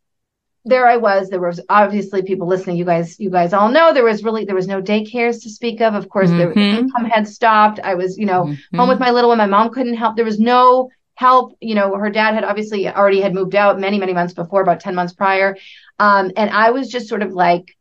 [0.64, 1.28] there I was.
[1.28, 2.76] There was obviously people listening.
[2.76, 5.80] You guys, you guys all know there was really there was no daycares to speak
[5.80, 5.94] of.
[5.94, 6.58] Of course, mm-hmm.
[6.58, 7.80] the income had stopped.
[7.80, 8.76] I was, you know, mm-hmm.
[8.76, 9.38] home with my little one.
[9.38, 10.16] My mom couldn't help.
[10.16, 11.56] There was no help.
[11.60, 14.80] You know, her dad had obviously already had moved out many, many months before, about
[14.80, 15.56] 10 months prior.
[15.98, 17.76] Um, and I was just sort of like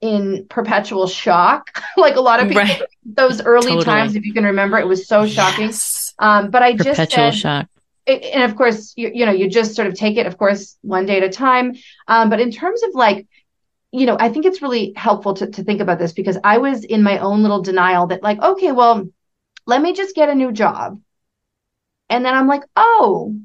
[0.00, 2.82] in perpetual shock, like a lot of people, right.
[3.04, 3.84] those early totally.
[3.84, 5.66] times, if you can remember, it was so shocking.
[5.66, 6.14] Yes.
[6.20, 7.68] Um, but I perpetual just said, shock
[8.06, 11.06] and of course you, you know you just sort of take it of course one
[11.06, 11.74] day at a time.
[12.08, 13.26] Um, but in terms of like
[13.92, 16.84] you know i think it's really helpful to, to think about this because i was
[16.84, 19.06] in my own little denial that like okay well
[19.66, 21.00] let me just get a new job.
[22.08, 23.36] And then i'm like oh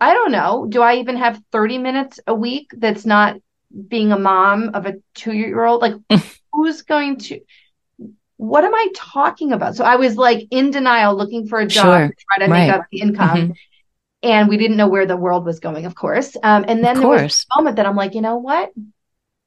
[0.00, 0.66] i don't know.
[0.68, 3.36] Do i even have 30 minutes a week that's not
[3.88, 5.94] being a mom of a two year old like
[6.52, 7.40] who's going to
[8.36, 9.76] what am I talking about?
[9.76, 12.08] So I was like in denial, looking for a job sure.
[12.08, 12.66] to try to right.
[12.66, 13.38] make up the income.
[13.38, 13.52] Mm-hmm.
[14.22, 16.34] And we didn't know where the world was going, of course.
[16.42, 18.72] Um, and then there was a moment that I'm like, you know what?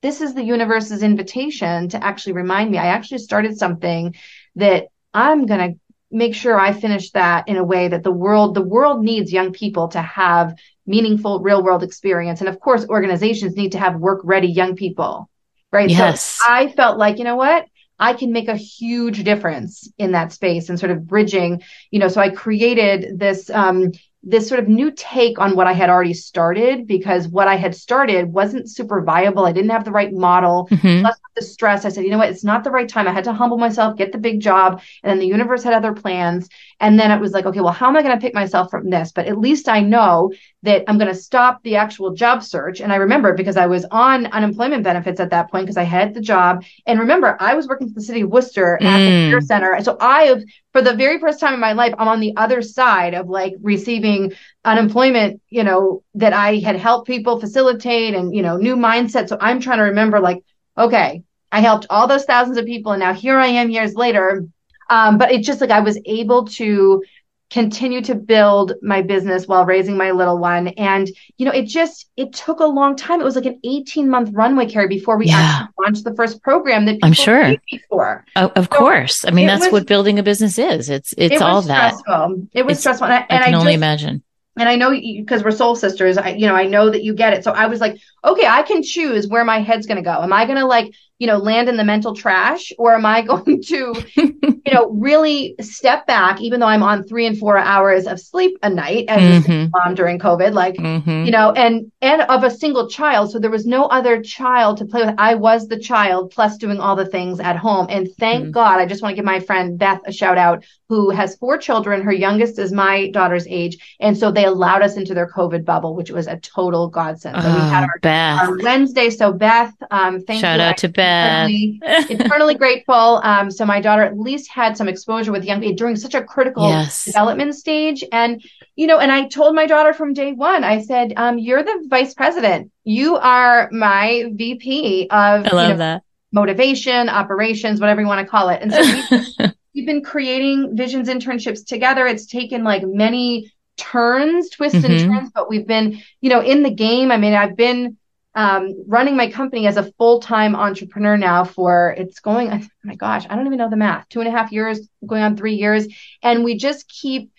[0.03, 2.77] This is the universe's invitation to actually remind me.
[2.77, 4.15] I actually started something
[4.55, 5.79] that I'm going to
[6.11, 9.51] make sure I finish that in a way that the world, the world needs young
[9.51, 10.53] people to have
[10.85, 12.39] meaningful real world experience.
[12.39, 15.27] And of course, organizations need to have work ready young people.
[15.71, 15.89] Right.
[15.89, 16.21] Yes.
[16.21, 17.65] So I felt like, you know what?
[17.99, 22.07] I can make a huge difference in that space and sort of bridging, you know,
[22.07, 23.91] so I created this um,
[24.23, 27.73] this sort of new take on what I had already started because what I had
[27.73, 29.45] started wasn't super viable.
[29.45, 30.67] I didn't have the right model.
[30.69, 31.01] Mm-hmm.
[31.01, 33.07] Plus the stress, I said, you know what, it's not the right time.
[33.07, 35.93] I had to humble myself, get the big job, and then the universe had other
[35.93, 36.49] plans.
[36.79, 38.89] And then it was like, okay, well, how am I going to pick myself from
[38.89, 39.11] this?
[39.11, 42.81] But at least I know that I'm going to stop the actual job search.
[42.81, 46.13] And I remember because I was on unemployment benefits at that point because I had
[46.13, 46.63] the job.
[46.85, 49.25] And remember, I was working for the city of Worcester at mm.
[49.25, 49.81] the care center.
[49.81, 52.61] So I have, for the very first time in my life, I'm on the other
[52.61, 58.43] side of like receiving unemployment, you know, that I had helped people facilitate and, you
[58.43, 59.29] know, new mindset.
[59.29, 60.43] So I'm trying to remember like,
[60.77, 62.91] okay, I helped all those thousands of people.
[62.91, 64.45] And now here I am years later.
[64.89, 67.03] Um, but it's just like I was able to
[67.49, 70.67] continue to build my business while raising my little one.
[70.69, 73.21] And, you know, it just, it took a long time.
[73.21, 75.35] It was like an 18 month runway Carrie before we yeah.
[75.37, 78.25] actually launched the first program that I'm sure before.
[78.35, 79.23] Oh, of so course.
[79.23, 80.89] I mean, that's was, what building a business is.
[80.89, 82.03] It's, it's it all stressful.
[82.07, 82.47] that.
[82.53, 83.05] It was it's, stressful.
[83.05, 84.23] And I, and I can I only just, imagine
[84.57, 87.33] and I know because we're soul sisters, I, you know, I know that you get
[87.33, 87.43] it.
[87.43, 90.21] So I was like, okay, I can choose where my head's going to go.
[90.21, 92.71] Am I going to like you know, land in the mental trash?
[92.77, 97.25] Or am I going to, you know, really step back, even though I'm on three
[97.25, 99.71] and four hours of sleep a night as mm-hmm.
[99.71, 101.25] mom during COVID, like, mm-hmm.
[101.25, 103.31] you know, and, and of a single child.
[103.31, 105.15] So there was no other child to play with.
[105.17, 107.87] I was the child plus doing all the things at home.
[107.89, 108.51] And thank mm-hmm.
[108.51, 111.57] God, I just want to give my friend Beth a shout out who has four
[111.57, 112.01] children.
[112.01, 113.97] Her youngest is my daughter's age.
[113.99, 117.41] And so they allowed us into their COVID bubble, which was a total godsend.
[117.41, 119.09] So oh, we had our, our, Wednesday.
[119.09, 120.65] So Beth, um, thank shout you.
[120.65, 121.79] out to Beth eternally,
[122.09, 123.21] eternally grateful.
[123.23, 126.67] Um, so my daughter at least had some exposure with young during such a critical
[126.67, 127.05] yes.
[127.05, 128.03] development stage.
[128.11, 128.43] And,
[128.75, 131.85] you know, and I told my daughter from day one, I said, um, you're the
[131.87, 132.71] vice president.
[132.83, 136.03] You are my VP of I love you know, that.
[136.31, 138.61] motivation, operations, whatever you want to call it.
[138.61, 142.07] And so we've, we've been creating visions internships together.
[142.07, 144.91] It's taken like many turns, twists mm-hmm.
[144.91, 147.11] and turns, but we've been, you know, in the game.
[147.11, 147.96] I mean, I've been
[148.37, 152.93] um, running my company as a full time entrepreneur now for it's going, oh my
[152.93, 155.55] gosh, I don't even know the math, two and a half years, going on three
[155.55, 155.87] years.
[156.21, 157.31] And we just keep,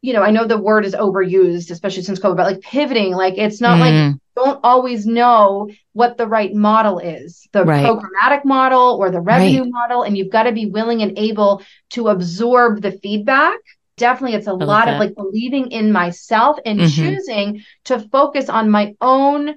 [0.00, 3.38] you know, I know the word is overused, especially since COVID, but like pivoting, like
[3.38, 3.80] it's not mm.
[4.10, 7.86] like don't always know what the right model is, the right.
[7.86, 9.70] programmatic model or the revenue right.
[9.70, 10.02] model.
[10.02, 13.60] And you've got to be willing and able to absorb the feedback
[13.98, 14.94] definitely it's a lot that.
[14.94, 16.88] of like believing in myself and mm-hmm.
[16.88, 19.54] choosing to focus on my own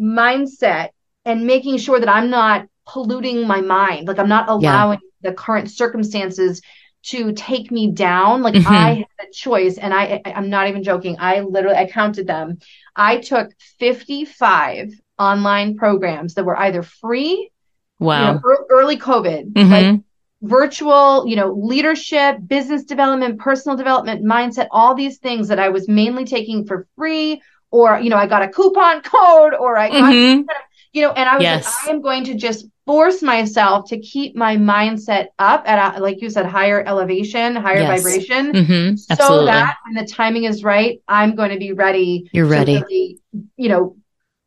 [0.00, 0.90] mindset
[1.24, 4.08] and making sure that I'm not polluting my mind.
[4.08, 5.30] Like I'm not allowing yeah.
[5.30, 6.62] the current circumstances
[7.06, 8.42] to take me down.
[8.42, 8.72] Like mm-hmm.
[8.72, 11.16] I had a choice and I, I'm not even joking.
[11.18, 12.58] I literally, I counted them.
[12.94, 17.50] I took 55 online programs that were either free.
[17.98, 18.34] Wow.
[18.34, 19.70] You know, early COVID, mm-hmm.
[19.70, 20.00] like
[20.42, 25.88] virtual, you know, leadership, business development, personal development, mindset, all these things that I was
[25.88, 27.40] mainly taking for free
[27.70, 30.42] or you know i got a coupon code or i got mm-hmm.
[30.92, 31.64] you know and i was yes.
[31.64, 36.00] like i am going to just force myself to keep my mindset up at a,
[36.00, 38.02] like you said higher elevation higher yes.
[38.02, 38.96] vibration mm-hmm.
[38.96, 43.20] so that when the timing is right i'm going to be ready you're ready really,
[43.56, 43.96] you know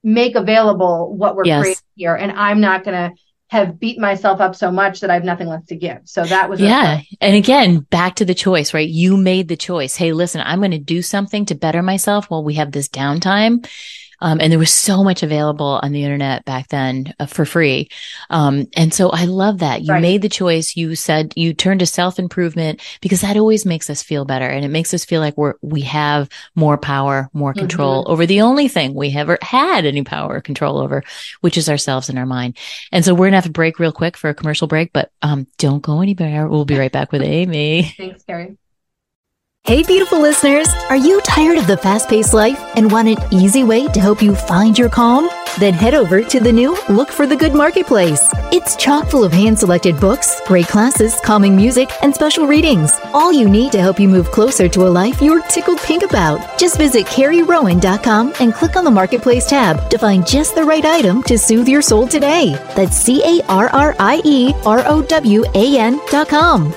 [0.02, 1.62] make available what we're yes.
[1.62, 3.16] creating here and i'm not going to
[3.50, 6.02] have beat myself up so much that I have nothing left to give.
[6.06, 7.02] So that was yeah.
[7.20, 8.88] And again, back to the choice, right?
[8.88, 9.96] You made the choice.
[9.96, 13.68] Hey, listen, I'm going to do something to better myself while we have this downtime.
[14.22, 17.90] Um, and there was so much available on the internet back then uh, for free.
[18.30, 20.02] Um, and so I love that you right.
[20.02, 20.76] made the choice.
[20.76, 24.46] You said you turned to self improvement because that always makes us feel better.
[24.46, 28.12] And it makes us feel like we're, we have more power, more control mm-hmm.
[28.12, 31.04] over the only thing we ever had any power or control over,
[31.42, 32.58] which is ourselves and our mind.
[32.92, 35.12] And so we're going to have to break real quick for a commercial break, but,
[35.22, 36.48] um, don't go anywhere.
[36.48, 37.84] We'll be right back with Amy.
[37.98, 38.58] Thanks, Carrie.
[39.66, 43.64] Hey, beautiful listeners, are you tired of the fast paced life and want an easy
[43.64, 45.30] way to help you find your calm?
[45.60, 48.24] Then head over to the new Look for the Good Marketplace.
[48.52, 52.98] It's chock full of hand selected books, great classes, calming music, and special readings.
[53.14, 56.58] All you need to help you move closer to a life you're tickled pink about.
[56.58, 61.22] Just visit CarrieRowan.com and click on the Marketplace tab to find just the right item
[61.24, 62.56] to soothe your soul today.
[62.76, 66.74] That's C A R R I E R O W A N.com.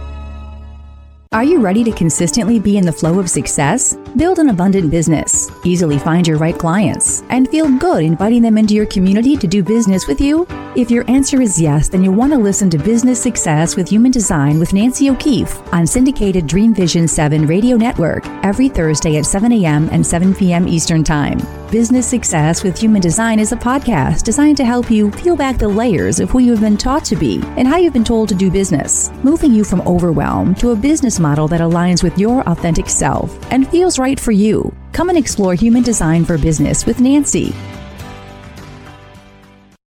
[1.32, 3.96] Are you ready to consistently be in the flow of success?
[4.16, 8.74] Build an abundant business, easily find your right clients, and feel good inviting them into
[8.74, 10.44] your community to do business with you?
[10.74, 14.10] If your answer is yes, then you'll want to listen to Business Success with Human
[14.10, 19.52] Design with Nancy O'Keefe on syndicated Dream Vision 7 radio network every Thursday at 7
[19.52, 19.88] a.m.
[19.92, 20.66] and 7 p.m.
[20.66, 21.38] Eastern Time.
[21.70, 25.68] Business Success with Human Design is a podcast designed to help you peel back the
[25.68, 28.50] layers of who you've been taught to be and how you've been told to do
[28.50, 33.38] business, moving you from overwhelm to a business model that aligns with your authentic self
[33.52, 34.74] and feels right for you.
[34.92, 37.54] Come and explore human design for business with Nancy.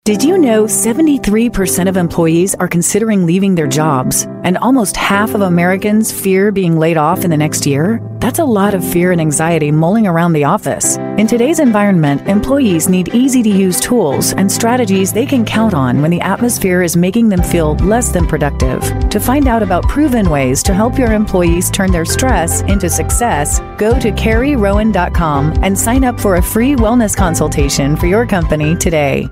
[0.08, 5.42] Did you know 73% of employees are considering leaving their jobs, and almost half of
[5.42, 8.00] Americans fear being laid off in the next year?
[8.18, 10.96] That's a lot of fear and anxiety mulling around the office.
[11.18, 16.00] In today's environment, employees need easy to use tools and strategies they can count on
[16.00, 18.80] when the atmosphere is making them feel less than productive.
[19.10, 23.60] To find out about proven ways to help your employees turn their stress into success,
[23.76, 29.28] go to carrierowan.com and sign up for a free wellness consultation for your company today.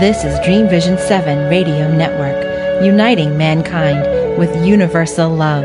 [0.00, 2.42] This is Dream Vision 7 Radio Network,
[2.84, 5.64] uniting mankind with universal love.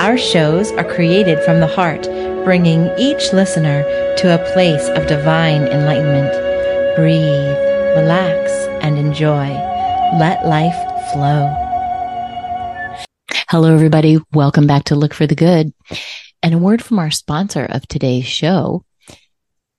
[0.00, 2.04] Our shows are created from the heart,
[2.42, 3.82] bringing each listener
[4.16, 6.32] to a place of divine enlightenment.
[6.96, 8.50] Breathe, relax,
[8.82, 9.50] and enjoy.
[10.18, 11.54] Let life flow.
[13.50, 14.20] Hello, everybody.
[14.32, 15.74] Welcome back to Look for the Good.
[16.42, 18.86] And a word from our sponsor of today's show,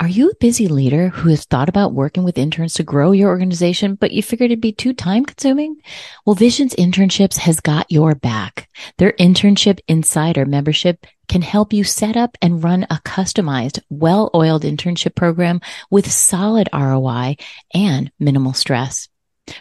[0.01, 3.29] are you a busy leader who has thought about working with interns to grow your
[3.29, 5.79] organization, but you figured it'd be too time consuming?
[6.25, 8.67] Well, Visions Internships has got your back.
[8.97, 15.13] Their internship insider membership can help you set up and run a customized, well-oiled internship
[15.13, 17.35] program with solid ROI
[17.71, 19.07] and minimal stress.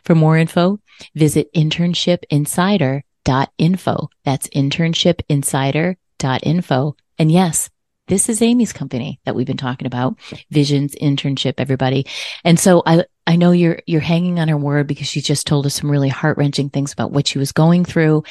[0.04, 0.80] For more info,
[1.14, 4.08] visit internshipinsider.info.
[4.24, 6.96] That's internshipinsider.info.
[7.18, 7.68] And yes,
[8.10, 10.18] this is Amy's company that we've been talking about,
[10.50, 12.06] Visions Internship, everybody.
[12.44, 15.64] And so I, I know you're, you're hanging on her word because she just told
[15.64, 18.24] us some really heart wrenching things about what she was going through,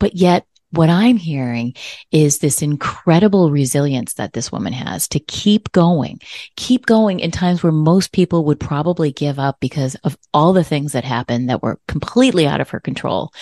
[0.00, 0.46] but yet
[0.76, 1.74] what I'm hearing
[2.12, 6.20] is this incredible resilience that this woman has to keep going,
[6.56, 10.64] keep going in times where most people would probably give up because of all the
[10.64, 13.32] things that happened that were completely out of her control.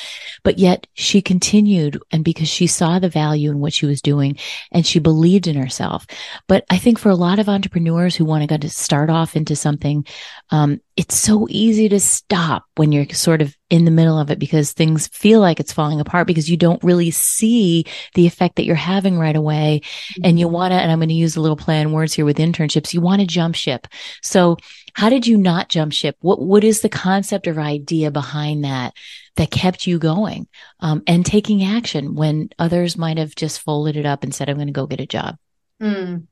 [0.43, 4.39] But yet she continued and because she saw the value in what she was doing
[4.71, 6.07] and she believed in herself.
[6.47, 9.37] But I think for a lot of entrepreneurs who want to go to start off
[9.37, 10.07] into something,
[10.51, 14.39] um, it's so easy to stop when you're sort of in the middle of it
[14.39, 18.65] because things feel like it's falling apart because you don't really see the effect that
[18.65, 19.81] you're having right away.
[19.83, 20.21] Mm-hmm.
[20.23, 22.25] And you want to, and I'm going to use a little play on words here
[22.25, 22.95] with internships.
[22.95, 23.89] You want to jump ship.
[24.23, 24.59] So
[24.93, 26.17] how did you not jump ship?
[26.21, 28.95] What, what is the concept or idea behind that
[29.35, 30.47] that kept you going,
[30.79, 34.55] um, and taking action when others might have just folded it up and said, I'm
[34.55, 35.37] going to go get a job?
[35.83, 36.29] Mm.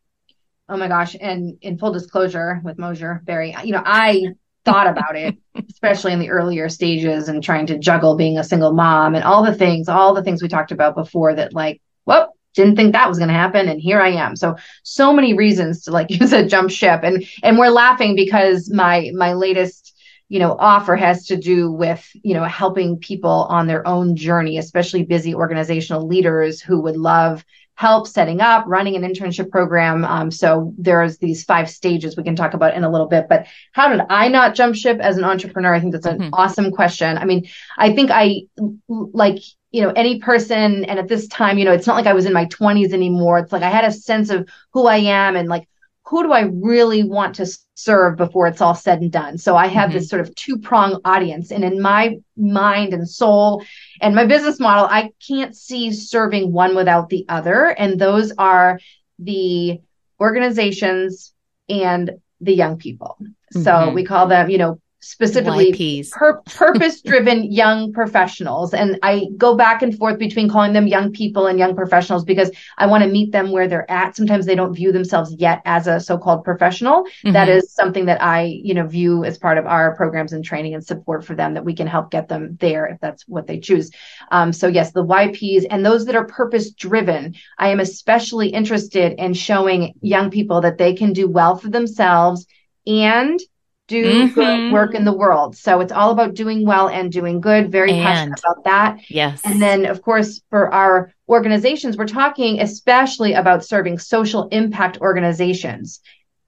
[0.68, 1.16] Oh my gosh.
[1.20, 4.26] And in full disclosure with Mosher, Berry, you know, I
[4.64, 5.36] thought about it,
[5.70, 9.42] especially in the earlier stages and trying to juggle being a single mom and all
[9.44, 13.08] the things, all the things we talked about before that like, well, didn't think that
[13.08, 14.36] was going to happen and here i am.
[14.36, 17.00] So so many reasons to like you said jump ship.
[17.02, 19.94] And and we're laughing because my my latest
[20.28, 24.56] you know offer has to do with you know helping people on their own journey
[24.56, 27.44] especially busy organizational leaders who would love
[27.82, 30.04] help setting up, running an internship program.
[30.04, 33.26] Um, so there's these five stages we can talk about in a little bit.
[33.28, 35.74] But how did I not jump ship as an entrepreneur?
[35.74, 36.30] I think that's an mm-hmm.
[36.32, 37.18] awesome question.
[37.18, 38.42] I mean, I think I
[38.88, 39.38] like
[39.72, 42.26] you know any person and at this time you know it's not like i was
[42.26, 45.48] in my 20s anymore it's like i had a sense of who i am and
[45.48, 45.66] like
[46.12, 49.38] who do I really want to serve before it's all said and done?
[49.38, 49.98] So I have mm-hmm.
[49.98, 51.50] this sort of two prong audience.
[51.50, 53.64] And in my mind and soul
[53.98, 57.68] and my business model, I can't see serving one without the other.
[57.68, 58.78] And those are
[59.18, 59.80] the
[60.20, 61.32] organizations
[61.70, 62.10] and
[62.42, 63.16] the young people.
[63.18, 63.62] Mm-hmm.
[63.62, 68.72] So we call them, you know, specifically pur- purpose driven young professionals.
[68.72, 72.50] And I go back and forth between calling them young people and young professionals because
[72.78, 74.16] I want to meet them where they're at.
[74.16, 77.02] Sometimes they don't view themselves yet as a so-called professional.
[77.02, 77.32] Mm-hmm.
[77.32, 80.74] That is something that I, you know, view as part of our programs and training
[80.74, 83.58] and support for them that we can help get them there if that's what they
[83.58, 83.90] choose.
[84.30, 89.14] Um, so yes, the YPs and those that are purpose driven, I am especially interested
[89.18, 92.46] in showing young people that they can do well for themselves
[92.86, 93.40] and
[93.88, 94.34] do mm-hmm.
[94.34, 95.56] good work in the world.
[95.56, 97.70] So it's all about doing well and doing good.
[97.70, 99.10] Very and, passionate about that.
[99.10, 99.40] Yes.
[99.44, 106.00] And then, of course, for our organizations, we're talking especially about serving social impact organizations.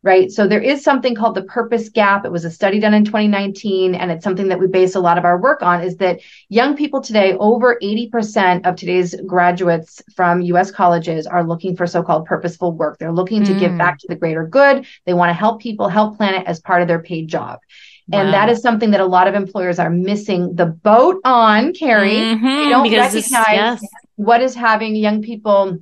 [0.04, 0.30] Right?
[0.30, 2.26] So there is something called the purpose gap.
[2.26, 5.16] It was a study done in 2019, and it's something that we base a lot
[5.16, 10.42] of our work on is that young people today, over 80% of today's graduates from
[10.42, 12.98] US colleges are looking for so-called purposeful work.
[12.98, 13.58] They're looking to mm.
[13.58, 14.86] give back to the greater good.
[15.06, 17.60] They want to help people, help planet as part of their paid job.
[18.06, 18.20] Wow.
[18.20, 22.10] And that is something that a lot of employers are missing the boat on, Carrie.
[22.10, 23.82] Mm-hmm, they don't recognize yes.
[24.16, 25.78] what is having young people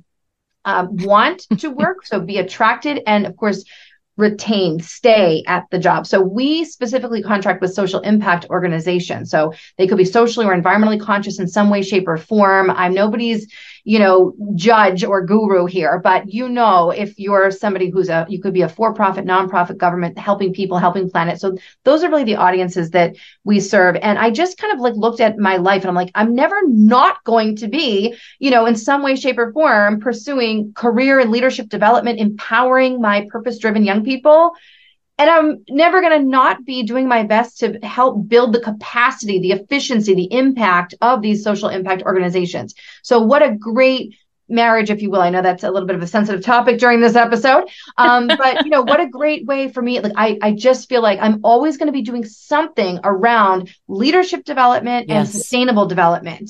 [0.63, 3.65] uh, want to work, so be attracted, and of course,
[4.17, 6.05] retain, stay at the job.
[6.05, 9.31] So we specifically contract with social impact organizations.
[9.31, 12.69] So they could be socially or environmentally conscious in some way, shape, or form.
[12.69, 13.51] I'm nobody's
[13.83, 18.41] you know, judge or guru here, but you know, if you're somebody who's a, you
[18.41, 21.39] could be a for profit, nonprofit government helping people, helping planet.
[21.39, 23.97] So those are really the audiences that we serve.
[23.97, 26.55] And I just kind of like looked at my life and I'm like, I'm never
[26.67, 31.29] not going to be, you know, in some way, shape, or form pursuing career and
[31.29, 34.53] leadership development, empowering my purpose driven young people
[35.17, 39.39] and I'm never going to not be doing my best to help build the capacity,
[39.39, 42.73] the efficiency, the impact of these social impact organizations.
[43.03, 44.15] So, what a great
[44.49, 45.21] marriage, if you will.
[45.21, 47.65] I know that's a little bit of a sensitive topic during this episode,
[47.97, 49.99] um, but you know, what a great way for me.
[49.99, 54.43] Like, I, I just feel like I'm always going to be doing something around leadership
[54.43, 55.17] development yes.
[55.17, 56.49] and sustainable development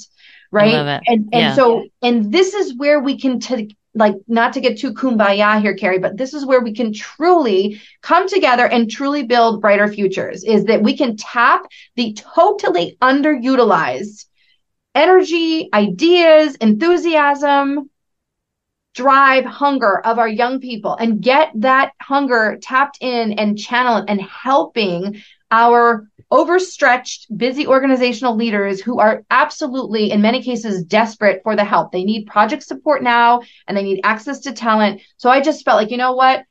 [0.52, 1.56] right and and yeah.
[1.56, 5.76] so and this is where we can t- like not to get too kumbaya here,
[5.76, 10.44] Carrie, but this is where we can truly come together and truly build brighter futures
[10.44, 11.66] is that we can tap
[11.96, 14.26] the totally underutilized
[14.96, 17.90] energy, ideas, enthusiasm,
[18.94, 24.22] drive, hunger of our young people and get that hunger tapped in and channeled and
[24.22, 31.64] helping our overstretched, busy organizational leaders who are absolutely, in many cases, desperate for the
[31.64, 31.92] help.
[31.92, 35.02] They need project support now and they need access to talent.
[35.18, 36.44] So I just felt like, you know what?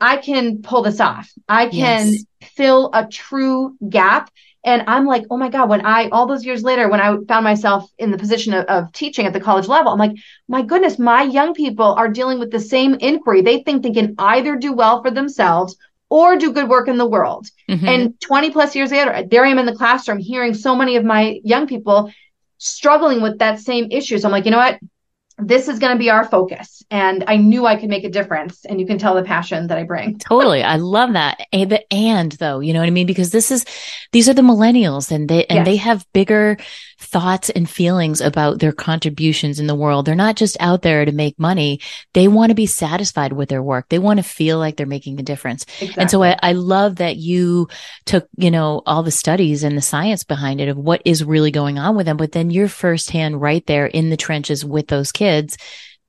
[0.00, 1.30] I can pull this off.
[1.48, 2.24] I can yes.
[2.56, 4.28] fill a true gap.
[4.64, 7.44] And I'm like, oh my God, when I, all those years later, when I found
[7.44, 10.16] myself in the position of, of, teaching at the college level, I'm like,
[10.48, 13.40] my goodness, my young people are dealing with the same inquiry.
[13.40, 15.76] They think they can either do well for themselves
[16.10, 17.48] or do good work in the world.
[17.68, 17.88] Mm-hmm.
[17.88, 21.04] And 20 plus years later, there I am in the classroom hearing so many of
[21.04, 22.12] my young people
[22.58, 24.18] struggling with that same issue.
[24.18, 24.78] So I'm like, you know what?
[25.38, 26.82] this is going to be our focus.
[26.90, 28.64] And I knew I could make a difference.
[28.64, 30.18] And you can tell the passion that I bring.
[30.18, 30.62] totally.
[30.62, 31.40] I love that.
[31.52, 33.06] And, and though, you know what I mean?
[33.06, 33.64] Because this is,
[34.12, 35.66] these are the millennials and they, and yes.
[35.66, 36.56] they have bigger
[36.98, 40.04] thoughts and feelings about their contributions in the world.
[40.04, 41.80] They're not just out there to make money.
[42.12, 43.88] They want to be satisfied with their work.
[43.88, 45.64] They want to feel like they're making a difference.
[45.80, 45.94] Exactly.
[45.96, 47.68] And so I, I love that you
[48.04, 51.50] took, you know, all the studies and the science behind it of what is really
[51.50, 55.12] going on with them, but then you're firsthand right there in the trenches with those
[55.12, 55.56] kids kids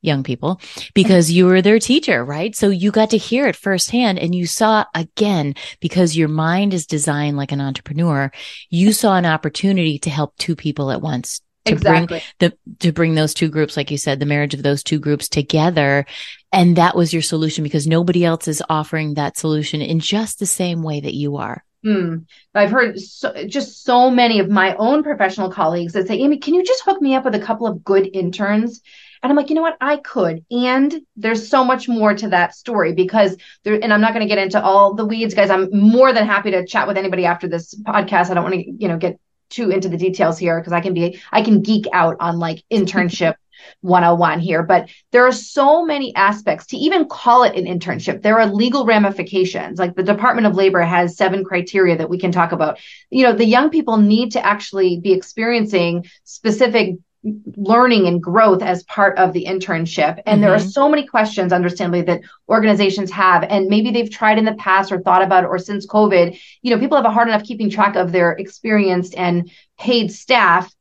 [0.02, 0.62] young people
[0.94, 2.56] because you were their teacher, right?
[2.56, 6.86] So you got to hear it firsthand and you saw again, because your mind is
[6.86, 8.32] designed like an entrepreneur,
[8.70, 11.42] you saw an opportunity to help two people at once.
[11.66, 12.08] To exactly.
[12.40, 14.98] bring the, to bring those two groups, like you said, the marriage of those two
[14.98, 16.06] groups together.
[16.54, 20.46] And that was your solution because nobody else is offering that solution in just the
[20.46, 21.64] same way that you are.
[21.84, 22.18] Hmm.
[22.56, 26.54] I've heard so, just so many of my own professional colleagues that say, Amy, can
[26.54, 28.82] you just hook me up with a couple of good interns?
[29.22, 29.78] And I'm like, you know what?
[29.82, 30.46] I could.
[30.50, 34.34] And there's so much more to that story because there, and I'm not going to
[34.34, 35.50] get into all the weeds, guys.
[35.50, 38.30] I'm more than happy to chat with anybody after this podcast.
[38.30, 40.94] I don't want to, you know, get too into the details here because I can
[40.94, 43.36] be, I can geek out on like internship
[43.82, 48.22] 101 here, but there are so many aspects to even call it an internship.
[48.22, 49.80] There are legal ramifications.
[49.80, 52.80] Like the Department of Labor has seven criteria that we can talk about.
[53.10, 58.84] You know, the young people need to actually be experiencing specific learning and growth as
[58.84, 60.22] part of the internship.
[60.26, 60.42] And mm-hmm.
[60.42, 60.70] there are mm-hmm.
[60.70, 65.02] so many questions, understandably, that organizations have, and maybe they've tried in the past or
[65.02, 67.96] thought about it, or since COVID, you know, people have a hard enough keeping track
[67.96, 70.74] of their experienced and paid staff,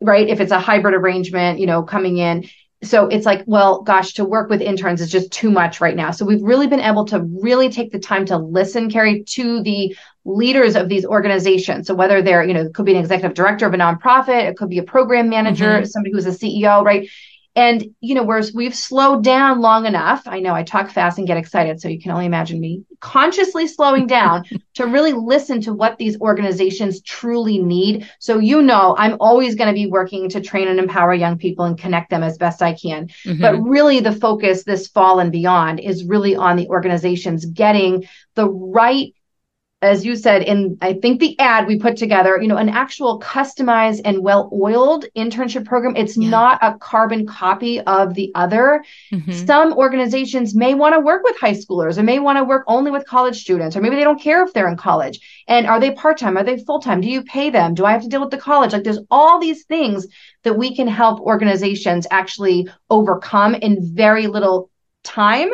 [0.00, 0.28] right?
[0.28, 2.48] If it's a hybrid arrangement, you know, coming in.
[2.82, 6.12] So it's like, well, gosh, to work with interns is just too much right now.
[6.12, 9.94] So we've really been able to really take the time to listen, Carrie, to the
[10.24, 11.86] leaders of these organizations.
[11.86, 14.56] So whether they're, you know, it could be an executive director of a nonprofit, it
[14.56, 15.84] could be a program manager, mm-hmm.
[15.84, 17.08] somebody who's a CEO, right?
[17.56, 21.26] And, you know, whereas we've slowed down long enough, I know I talk fast and
[21.26, 24.44] get excited, so you can only imagine me consciously slowing down
[24.74, 28.08] to really listen to what these organizations truly need.
[28.20, 31.64] So, you know, I'm always going to be working to train and empower young people
[31.64, 33.08] and connect them as best I can.
[33.26, 33.42] Mm-hmm.
[33.42, 38.04] But really, the focus this fall and beyond is really on the organizations getting
[38.36, 39.12] the right
[39.82, 43.20] as you said in i think the ad we put together you know an actual
[43.20, 46.28] customized and well oiled internship program it's yeah.
[46.28, 48.84] not a carbon copy of the other.
[49.12, 49.32] Mm-hmm.
[49.32, 52.90] some organizations may want to work with high schoolers or may want to work only
[52.90, 55.20] with college students or maybe they don't care if they're in college.
[55.48, 56.36] And are they part-time?
[56.36, 57.00] Are they full-time?
[57.00, 57.74] Do you pay them?
[57.74, 58.72] Do i have to deal with the college?
[58.72, 60.06] Like there's all these things
[60.44, 64.70] that we can help organizations actually overcome in very little
[65.02, 65.50] time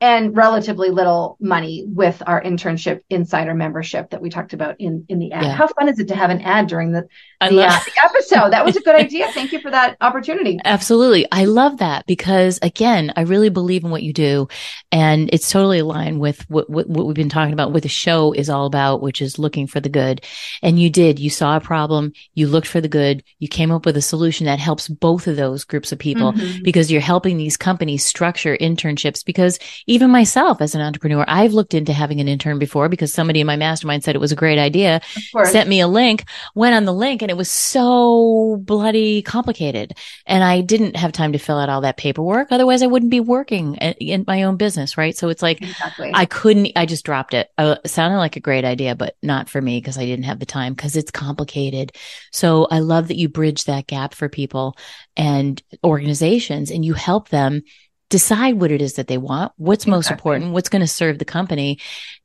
[0.00, 5.18] and relatively little money with our internship insider membership that we talked about in in
[5.18, 5.44] the ad.
[5.44, 5.52] Yeah.
[5.52, 7.06] How fun is it to have an ad during the
[7.40, 8.52] the, love- uh, the episode?
[8.52, 9.28] That was a good idea.
[9.32, 10.58] Thank you for that opportunity.
[10.64, 14.48] Absolutely, I love that because again, I really believe in what you do,
[14.90, 17.72] and it's totally aligned with what what, what we've been talking about.
[17.72, 20.24] What the show is all about, which is looking for the good.
[20.62, 21.18] And you did.
[21.18, 22.12] You saw a problem.
[22.34, 23.22] You looked for the good.
[23.38, 26.62] You came up with a solution that helps both of those groups of people mm-hmm.
[26.62, 29.58] because you're helping these companies structure internships because
[29.90, 33.46] even myself as an entrepreneur, I've looked into having an intern before because somebody in
[33.48, 35.00] my mastermind said it was a great idea,
[35.46, 39.98] sent me a link, went on the link and it was so bloody complicated.
[40.26, 42.52] And I didn't have time to fill out all that paperwork.
[42.52, 44.96] Otherwise I wouldn't be working in my own business.
[44.96, 45.16] Right.
[45.16, 46.12] So it's like, exactly.
[46.14, 47.50] I couldn't, I just dropped it.
[47.58, 50.38] Uh, it sounded like a great idea, but not for me because I didn't have
[50.38, 51.90] the time because it's complicated.
[52.30, 54.76] So I love that you bridge that gap for people
[55.16, 57.62] and organizations and you help them
[58.10, 59.90] decide what it is that they want, what's exactly.
[59.96, 61.78] most important, what's going to serve the company,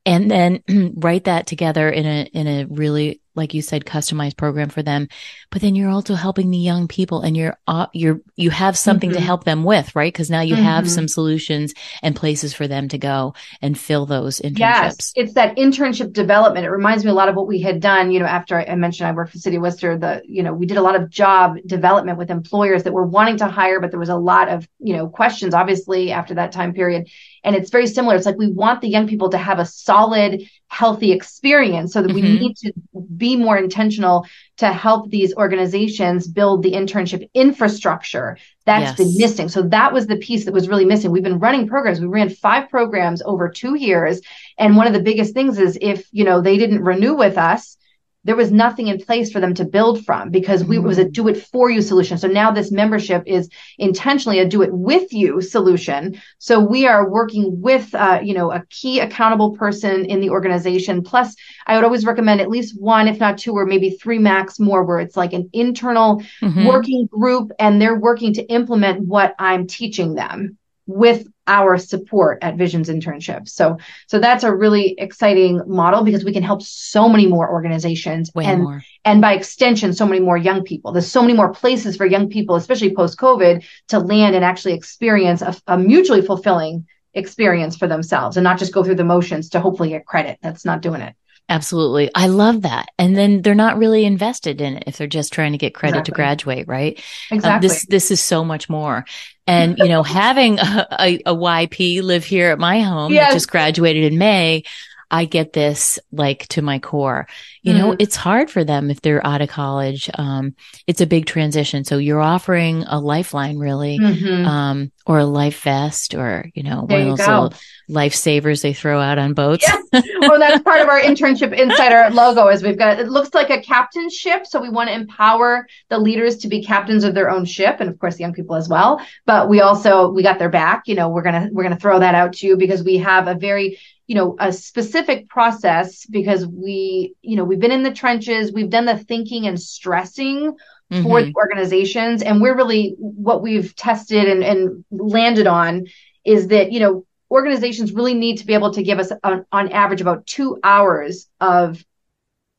[0.06, 0.64] and then
[0.98, 5.10] write that together in a in a really like you said customized program for them.
[5.50, 9.10] But then you're also helping the young people and you're uh, you're you have something
[9.10, 9.20] mm-hmm.
[9.20, 10.12] to help them with right?
[10.12, 10.64] Because now you mm-hmm.
[10.64, 14.60] have some solutions and places for them to go and fill those internships.
[14.60, 16.66] yes it's that internship development.
[16.66, 19.08] It reminds me a lot of what we had done you know after i mentioned
[19.08, 21.58] i worked for city of worcester the you know we did a lot of job
[21.66, 24.96] development with employers that were wanting to hire but there was a lot of you
[24.96, 27.08] know questions obviously after that time period
[27.46, 28.16] and it's very similar.
[28.16, 32.10] It's like we want the young people to have a solid, healthy experience so that
[32.10, 32.16] mm-hmm.
[32.16, 32.74] we need to
[33.16, 34.26] be more intentional
[34.58, 38.98] to help these organizations build the internship infrastructure that's yes.
[38.98, 39.48] been missing.
[39.48, 41.12] So that was the piece that was really missing.
[41.12, 42.02] We've been running programs.
[42.02, 44.22] We ran five programs over two years.
[44.58, 47.78] And one of the biggest things is if, you know, they didn't renew with us,
[48.26, 51.14] there was nothing in place for them to build from because we, was a mm.
[51.14, 52.18] do it for you solution.
[52.18, 56.20] So now this membership is intentionally a do it with you solution.
[56.40, 61.04] So we are working with, uh, you know, a key accountable person in the organization.
[61.04, 61.36] Plus,
[61.68, 64.84] I would always recommend at least one, if not two, or maybe three max more,
[64.84, 66.66] where it's like an internal mm-hmm.
[66.66, 70.58] working group and they're working to implement what I'm teaching them
[70.88, 73.50] with our support at Visions Internships.
[73.50, 73.78] So
[74.08, 78.46] so that's a really exciting model because we can help so many more organizations Way
[78.46, 78.84] and more.
[79.04, 80.92] and by extension so many more young people.
[80.92, 84.74] There's so many more places for young people, especially post COVID, to land and actually
[84.74, 89.50] experience a, a mutually fulfilling experience for themselves and not just go through the motions
[89.50, 90.38] to hopefully get credit.
[90.42, 91.16] That's not doing it.
[91.48, 92.10] Absolutely.
[92.16, 92.90] I love that.
[92.98, 95.98] And then they're not really invested in it if they're just trying to get credit
[95.98, 96.12] exactly.
[96.12, 97.04] to graduate, right?
[97.30, 97.50] Exactly.
[97.50, 99.06] Uh, this this is so much more.
[99.48, 103.28] And you know, having a, a, a, YP live here at my home yes.
[103.28, 104.64] that just graduated in May,
[105.12, 107.28] I get this like to my core.
[107.62, 107.82] You mm-hmm.
[107.82, 110.10] know, it's hard for them if they're out of college.
[110.16, 110.56] Um,
[110.88, 111.84] it's a big transition.
[111.84, 114.46] So you're offering a lifeline really, mm-hmm.
[114.46, 117.54] um, or a life vest or, you know, there one of those little
[117.90, 119.66] lifesavers they throw out on boats.
[119.68, 120.02] Yeah.
[120.22, 123.62] well, that's part of our internship insider logo is we've got, it looks like a
[123.62, 124.46] captain's ship.
[124.46, 127.78] So we want to empower the leaders to be captains of their own ship.
[127.80, 129.02] And of course, the young people as well.
[129.26, 131.80] But we also, we got their back, you know, we're going to, we're going to
[131.80, 133.78] throw that out to you because we have a very
[134.08, 138.70] you know a specific process because we you know we've been in the trenches we've
[138.70, 140.56] done the thinking and stressing
[140.92, 141.04] mm-hmm.
[141.04, 145.86] for the organizations and we're really what we've tested and, and landed on
[146.24, 149.72] is that you know organizations really need to be able to give us on, on
[149.72, 151.84] average about two hours of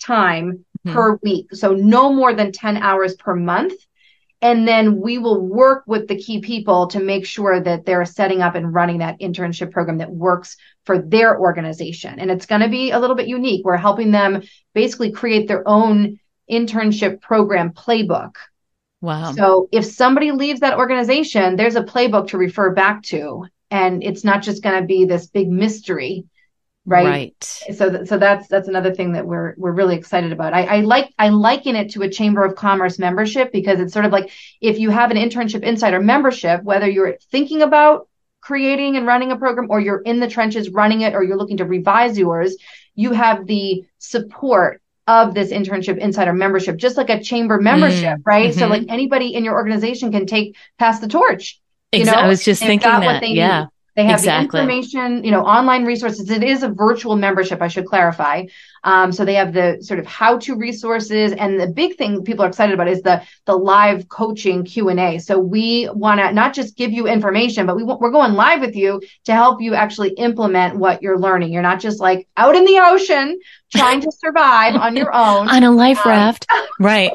[0.02, 0.92] time mm-hmm.
[0.92, 3.74] per week so no more than 10 hours per month
[4.42, 8.42] and then we will work with the key people to make sure that they're setting
[8.42, 12.18] up and running that internship program that works for their organization.
[12.18, 13.64] And it's going to be a little bit unique.
[13.64, 14.42] We're helping them
[14.74, 16.20] basically create their own
[16.50, 18.34] internship program playbook.
[19.00, 19.32] Wow.
[19.32, 23.46] So if somebody leaves that organization, there's a playbook to refer back to.
[23.70, 26.26] And it's not just going to be this big mystery
[26.86, 27.06] right?
[27.06, 27.44] Right.
[27.74, 30.54] So th- so that's that's another thing that we're we're really excited about.
[30.54, 34.04] I, I like i liken it to a chamber of commerce membership because it's sort
[34.04, 34.30] of like
[34.60, 38.08] if you have an internship insider membership whether you're thinking about
[38.40, 41.56] creating and running a program or you're in the trenches running it or you're looking
[41.56, 42.56] to revise yours
[42.94, 48.22] you have the support of this internship insider membership just like a chamber membership mm,
[48.24, 48.50] right?
[48.50, 48.58] Mm-hmm.
[48.58, 51.60] so like anybody in your organization can take pass the torch
[51.92, 52.12] you know?
[52.12, 53.66] I was just thinking that yeah
[53.96, 54.58] They have Exactly.
[54.58, 56.28] the information, you know, online resources.
[56.30, 58.44] It is a virtual membership, I should clarify.
[58.84, 62.48] Um, so they have the sort of how-to resources, and the big thing people are
[62.48, 65.18] excited about is the the live coaching Q and A.
[65.18, 68.60] So we want to not just give you information, but we want, we're going live
[68.60, 71.52] with you to help you actually implement what you're learning.
[71.52, 73.38] You're not just like out in the ocean
[73.74, 75.48] trying to survive on your own.
[75.48, 76.46] On a life Um, raft.
[76.78, 77.10] Right.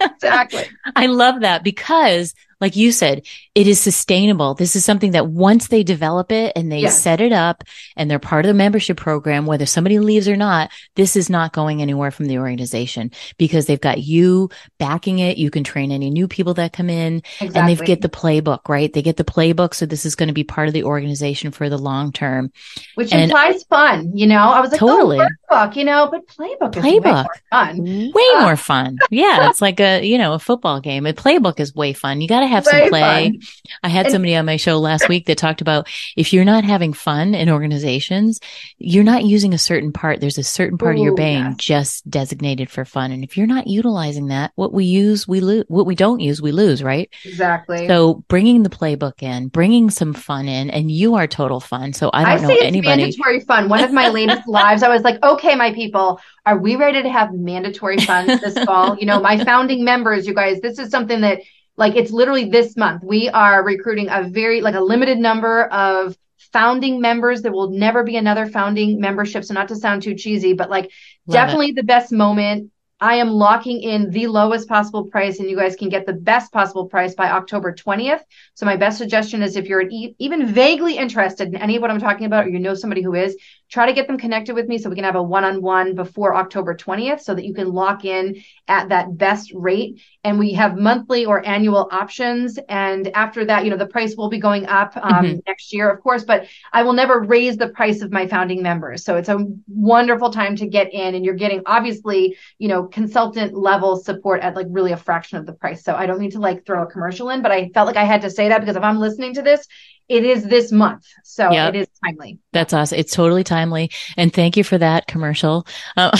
[0.00, 0.64] exactly.
[0.96, 4.54] I love that because, like you said, it is sustainable.
[4.54, 7.02] This is something that once they develop it and they Yes.
[7.02, 7.64] set it up
[7.96, 11.52] and they're part of the membership program, whether somebody leaves or not, this is not
[11.52, 14.48] going anywhere from the organization because they've got you
[14.78, 15.36] backing it.
[15.36, 17.60] You can train any new people that come in Exactly.
[17.60, 18.92] and they get the playbook, right?
[18.92, 19.74] They get the playbook.
[19.74, 22.52] So this is going to be part of the organization for the long term.
[22.94, 24.38] Which and- implies fun, you know.
[24.38, 25.18] I was like, oh, Totally.
[25.18, 27.24] oh, workbook, you know, but playbook is way Playbook.
[27.24, 28.12] more fun.
[28.14, 28.40] Way uh.
[28.42, 28.98] more fun.
[29.10, 29.50] Yeah.
[29.50, 31.06] It's like a, you know, a football game.
[31.06, 32.20] A playbook is way fun.
[32.20, 33.00] You got to have some play.
[33.00, 33.38] fun.
[33.82, 36.64] I had And- somebody on my show last week that talked about if you're not
[36.64, 38.38] having fun in organizations,
[38.78, 40.20] you're not using a certain part.
[40.20, 41.56] There's a certain part of your brain yes.
[41.56, 43.10] just designated for fun.
[43.12, 45.64] And if you're not utilizing that, what we use, we lose.
[45.68, 47.08] What we don't use, we lose, right?
[47.24, 47.88] Exactly.
[47.88, 51.92] So bringing the playbook in, bringing some fun in, and you are total fun.
[51.92, 53.02] So I I, don't say know it's anybody.
[53.02, 53.68] mandatory fun.
[53.68, 57.08] One of my latest lives, I was like, okay, my people, are we ready to
[57.10, 58.96] have mandatory fun this fall?
[58.98, 61.40] You know, my founding members, you guys, this is something that
[61.82, 63.02] like it's literally this month.
[63.02, 66.16] We are recruiting a very like a limited number of
[66.52, 67.42] founding members.
[67.42, 69.42] There will never be another founding membership.
[69.44, 70.92] So not to sound too cheesy, but like
[71.26, 71.50] Love it.
[71.50, 72.70] definitely the best moment.
[73.00, 76.52] I am locking in the lowest possible price, and you guys can get the best
[76.52, 78.22] possible price by October 20th.
[78.54, 81.90] So, my best suggestion is if you're e- even vaguely interested in any of what
[81.90, 83.36] I'm talking about, or you know somebody who is,
[83.72, 85.94] try to get them connected with me so we can have a one on one
[85.94, 88.36] before October 20th so that you can lock in
[88.68, 90.00] at that best rate.
[90.24, 92.58] And we have monthly or annual options.
[92.68, 95.40] And after that, you know, the price will be going up um, Mhm.
[95.46, 99.04] next year, of course, but I will never raise the price of my founding members.
[99.04, 103.54] So, it's a wonderful time to get in, and you're getting obviously, you know, consultant
[103.54, 105.82] level support at like really a fraction of the price.
[105.82, 108.04] So, I don't need to like throw a commercial in, but I felt like I
[108.04, 109.66] had to say that because if I'm listening to this,
[110.08, 111.06] it is this month.
[111.24, 111.74] So, Yep.
[111.74, 112.38] it is timely.
[112.52, 112.98] That's awesome.
[112.98, 113.90] It's totally timely.
[114.16, 115.66] And thank you for that commercial.
[115.96, 116.16] Uh,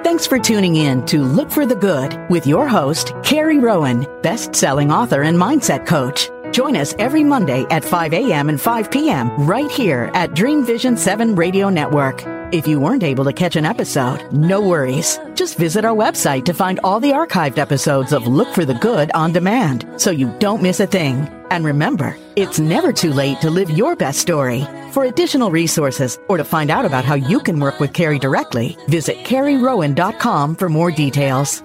[0.05, 4.93] Thanks for tuning in to Look for the Good with your host, Carrie Rowan, best-selling
[4.93, 6.31] author and mindset coach.
[6.55, 8.49] Join us every Monday at 5 a.m.
[8.49, 9.29] and 5 p.m.
[9.45, 12.23] right here at Dream Vision 7 Radio Network.
[12.53, 15.19] If you weren't able to catch an episode, no worries.
[15.35, 19.11] Just visit our website to find all the archived episodes of Look for the Good
[19.15, 21.29] on demand so you don't miss a thing.
[21.51, 24.65] And remember, it's never too late to live your best story.
[24.93, 28.79] For additional resources or to find out about how you can work with Carrie directly,
[28.87, 31.65] visit carrierowan.com for more details.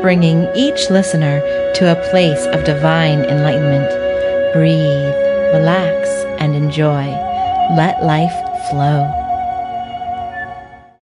[0.00, 1.40] bringing each listener
[1.74, 3.90] to a place of divine enlightenment.
[4.52, 5.14] Breathe,
[5.54, 6.08] relax,
[6.40, 7.06] and enjoy.
[7.76, 8.34] Let life
[8.70, 9.25] flow.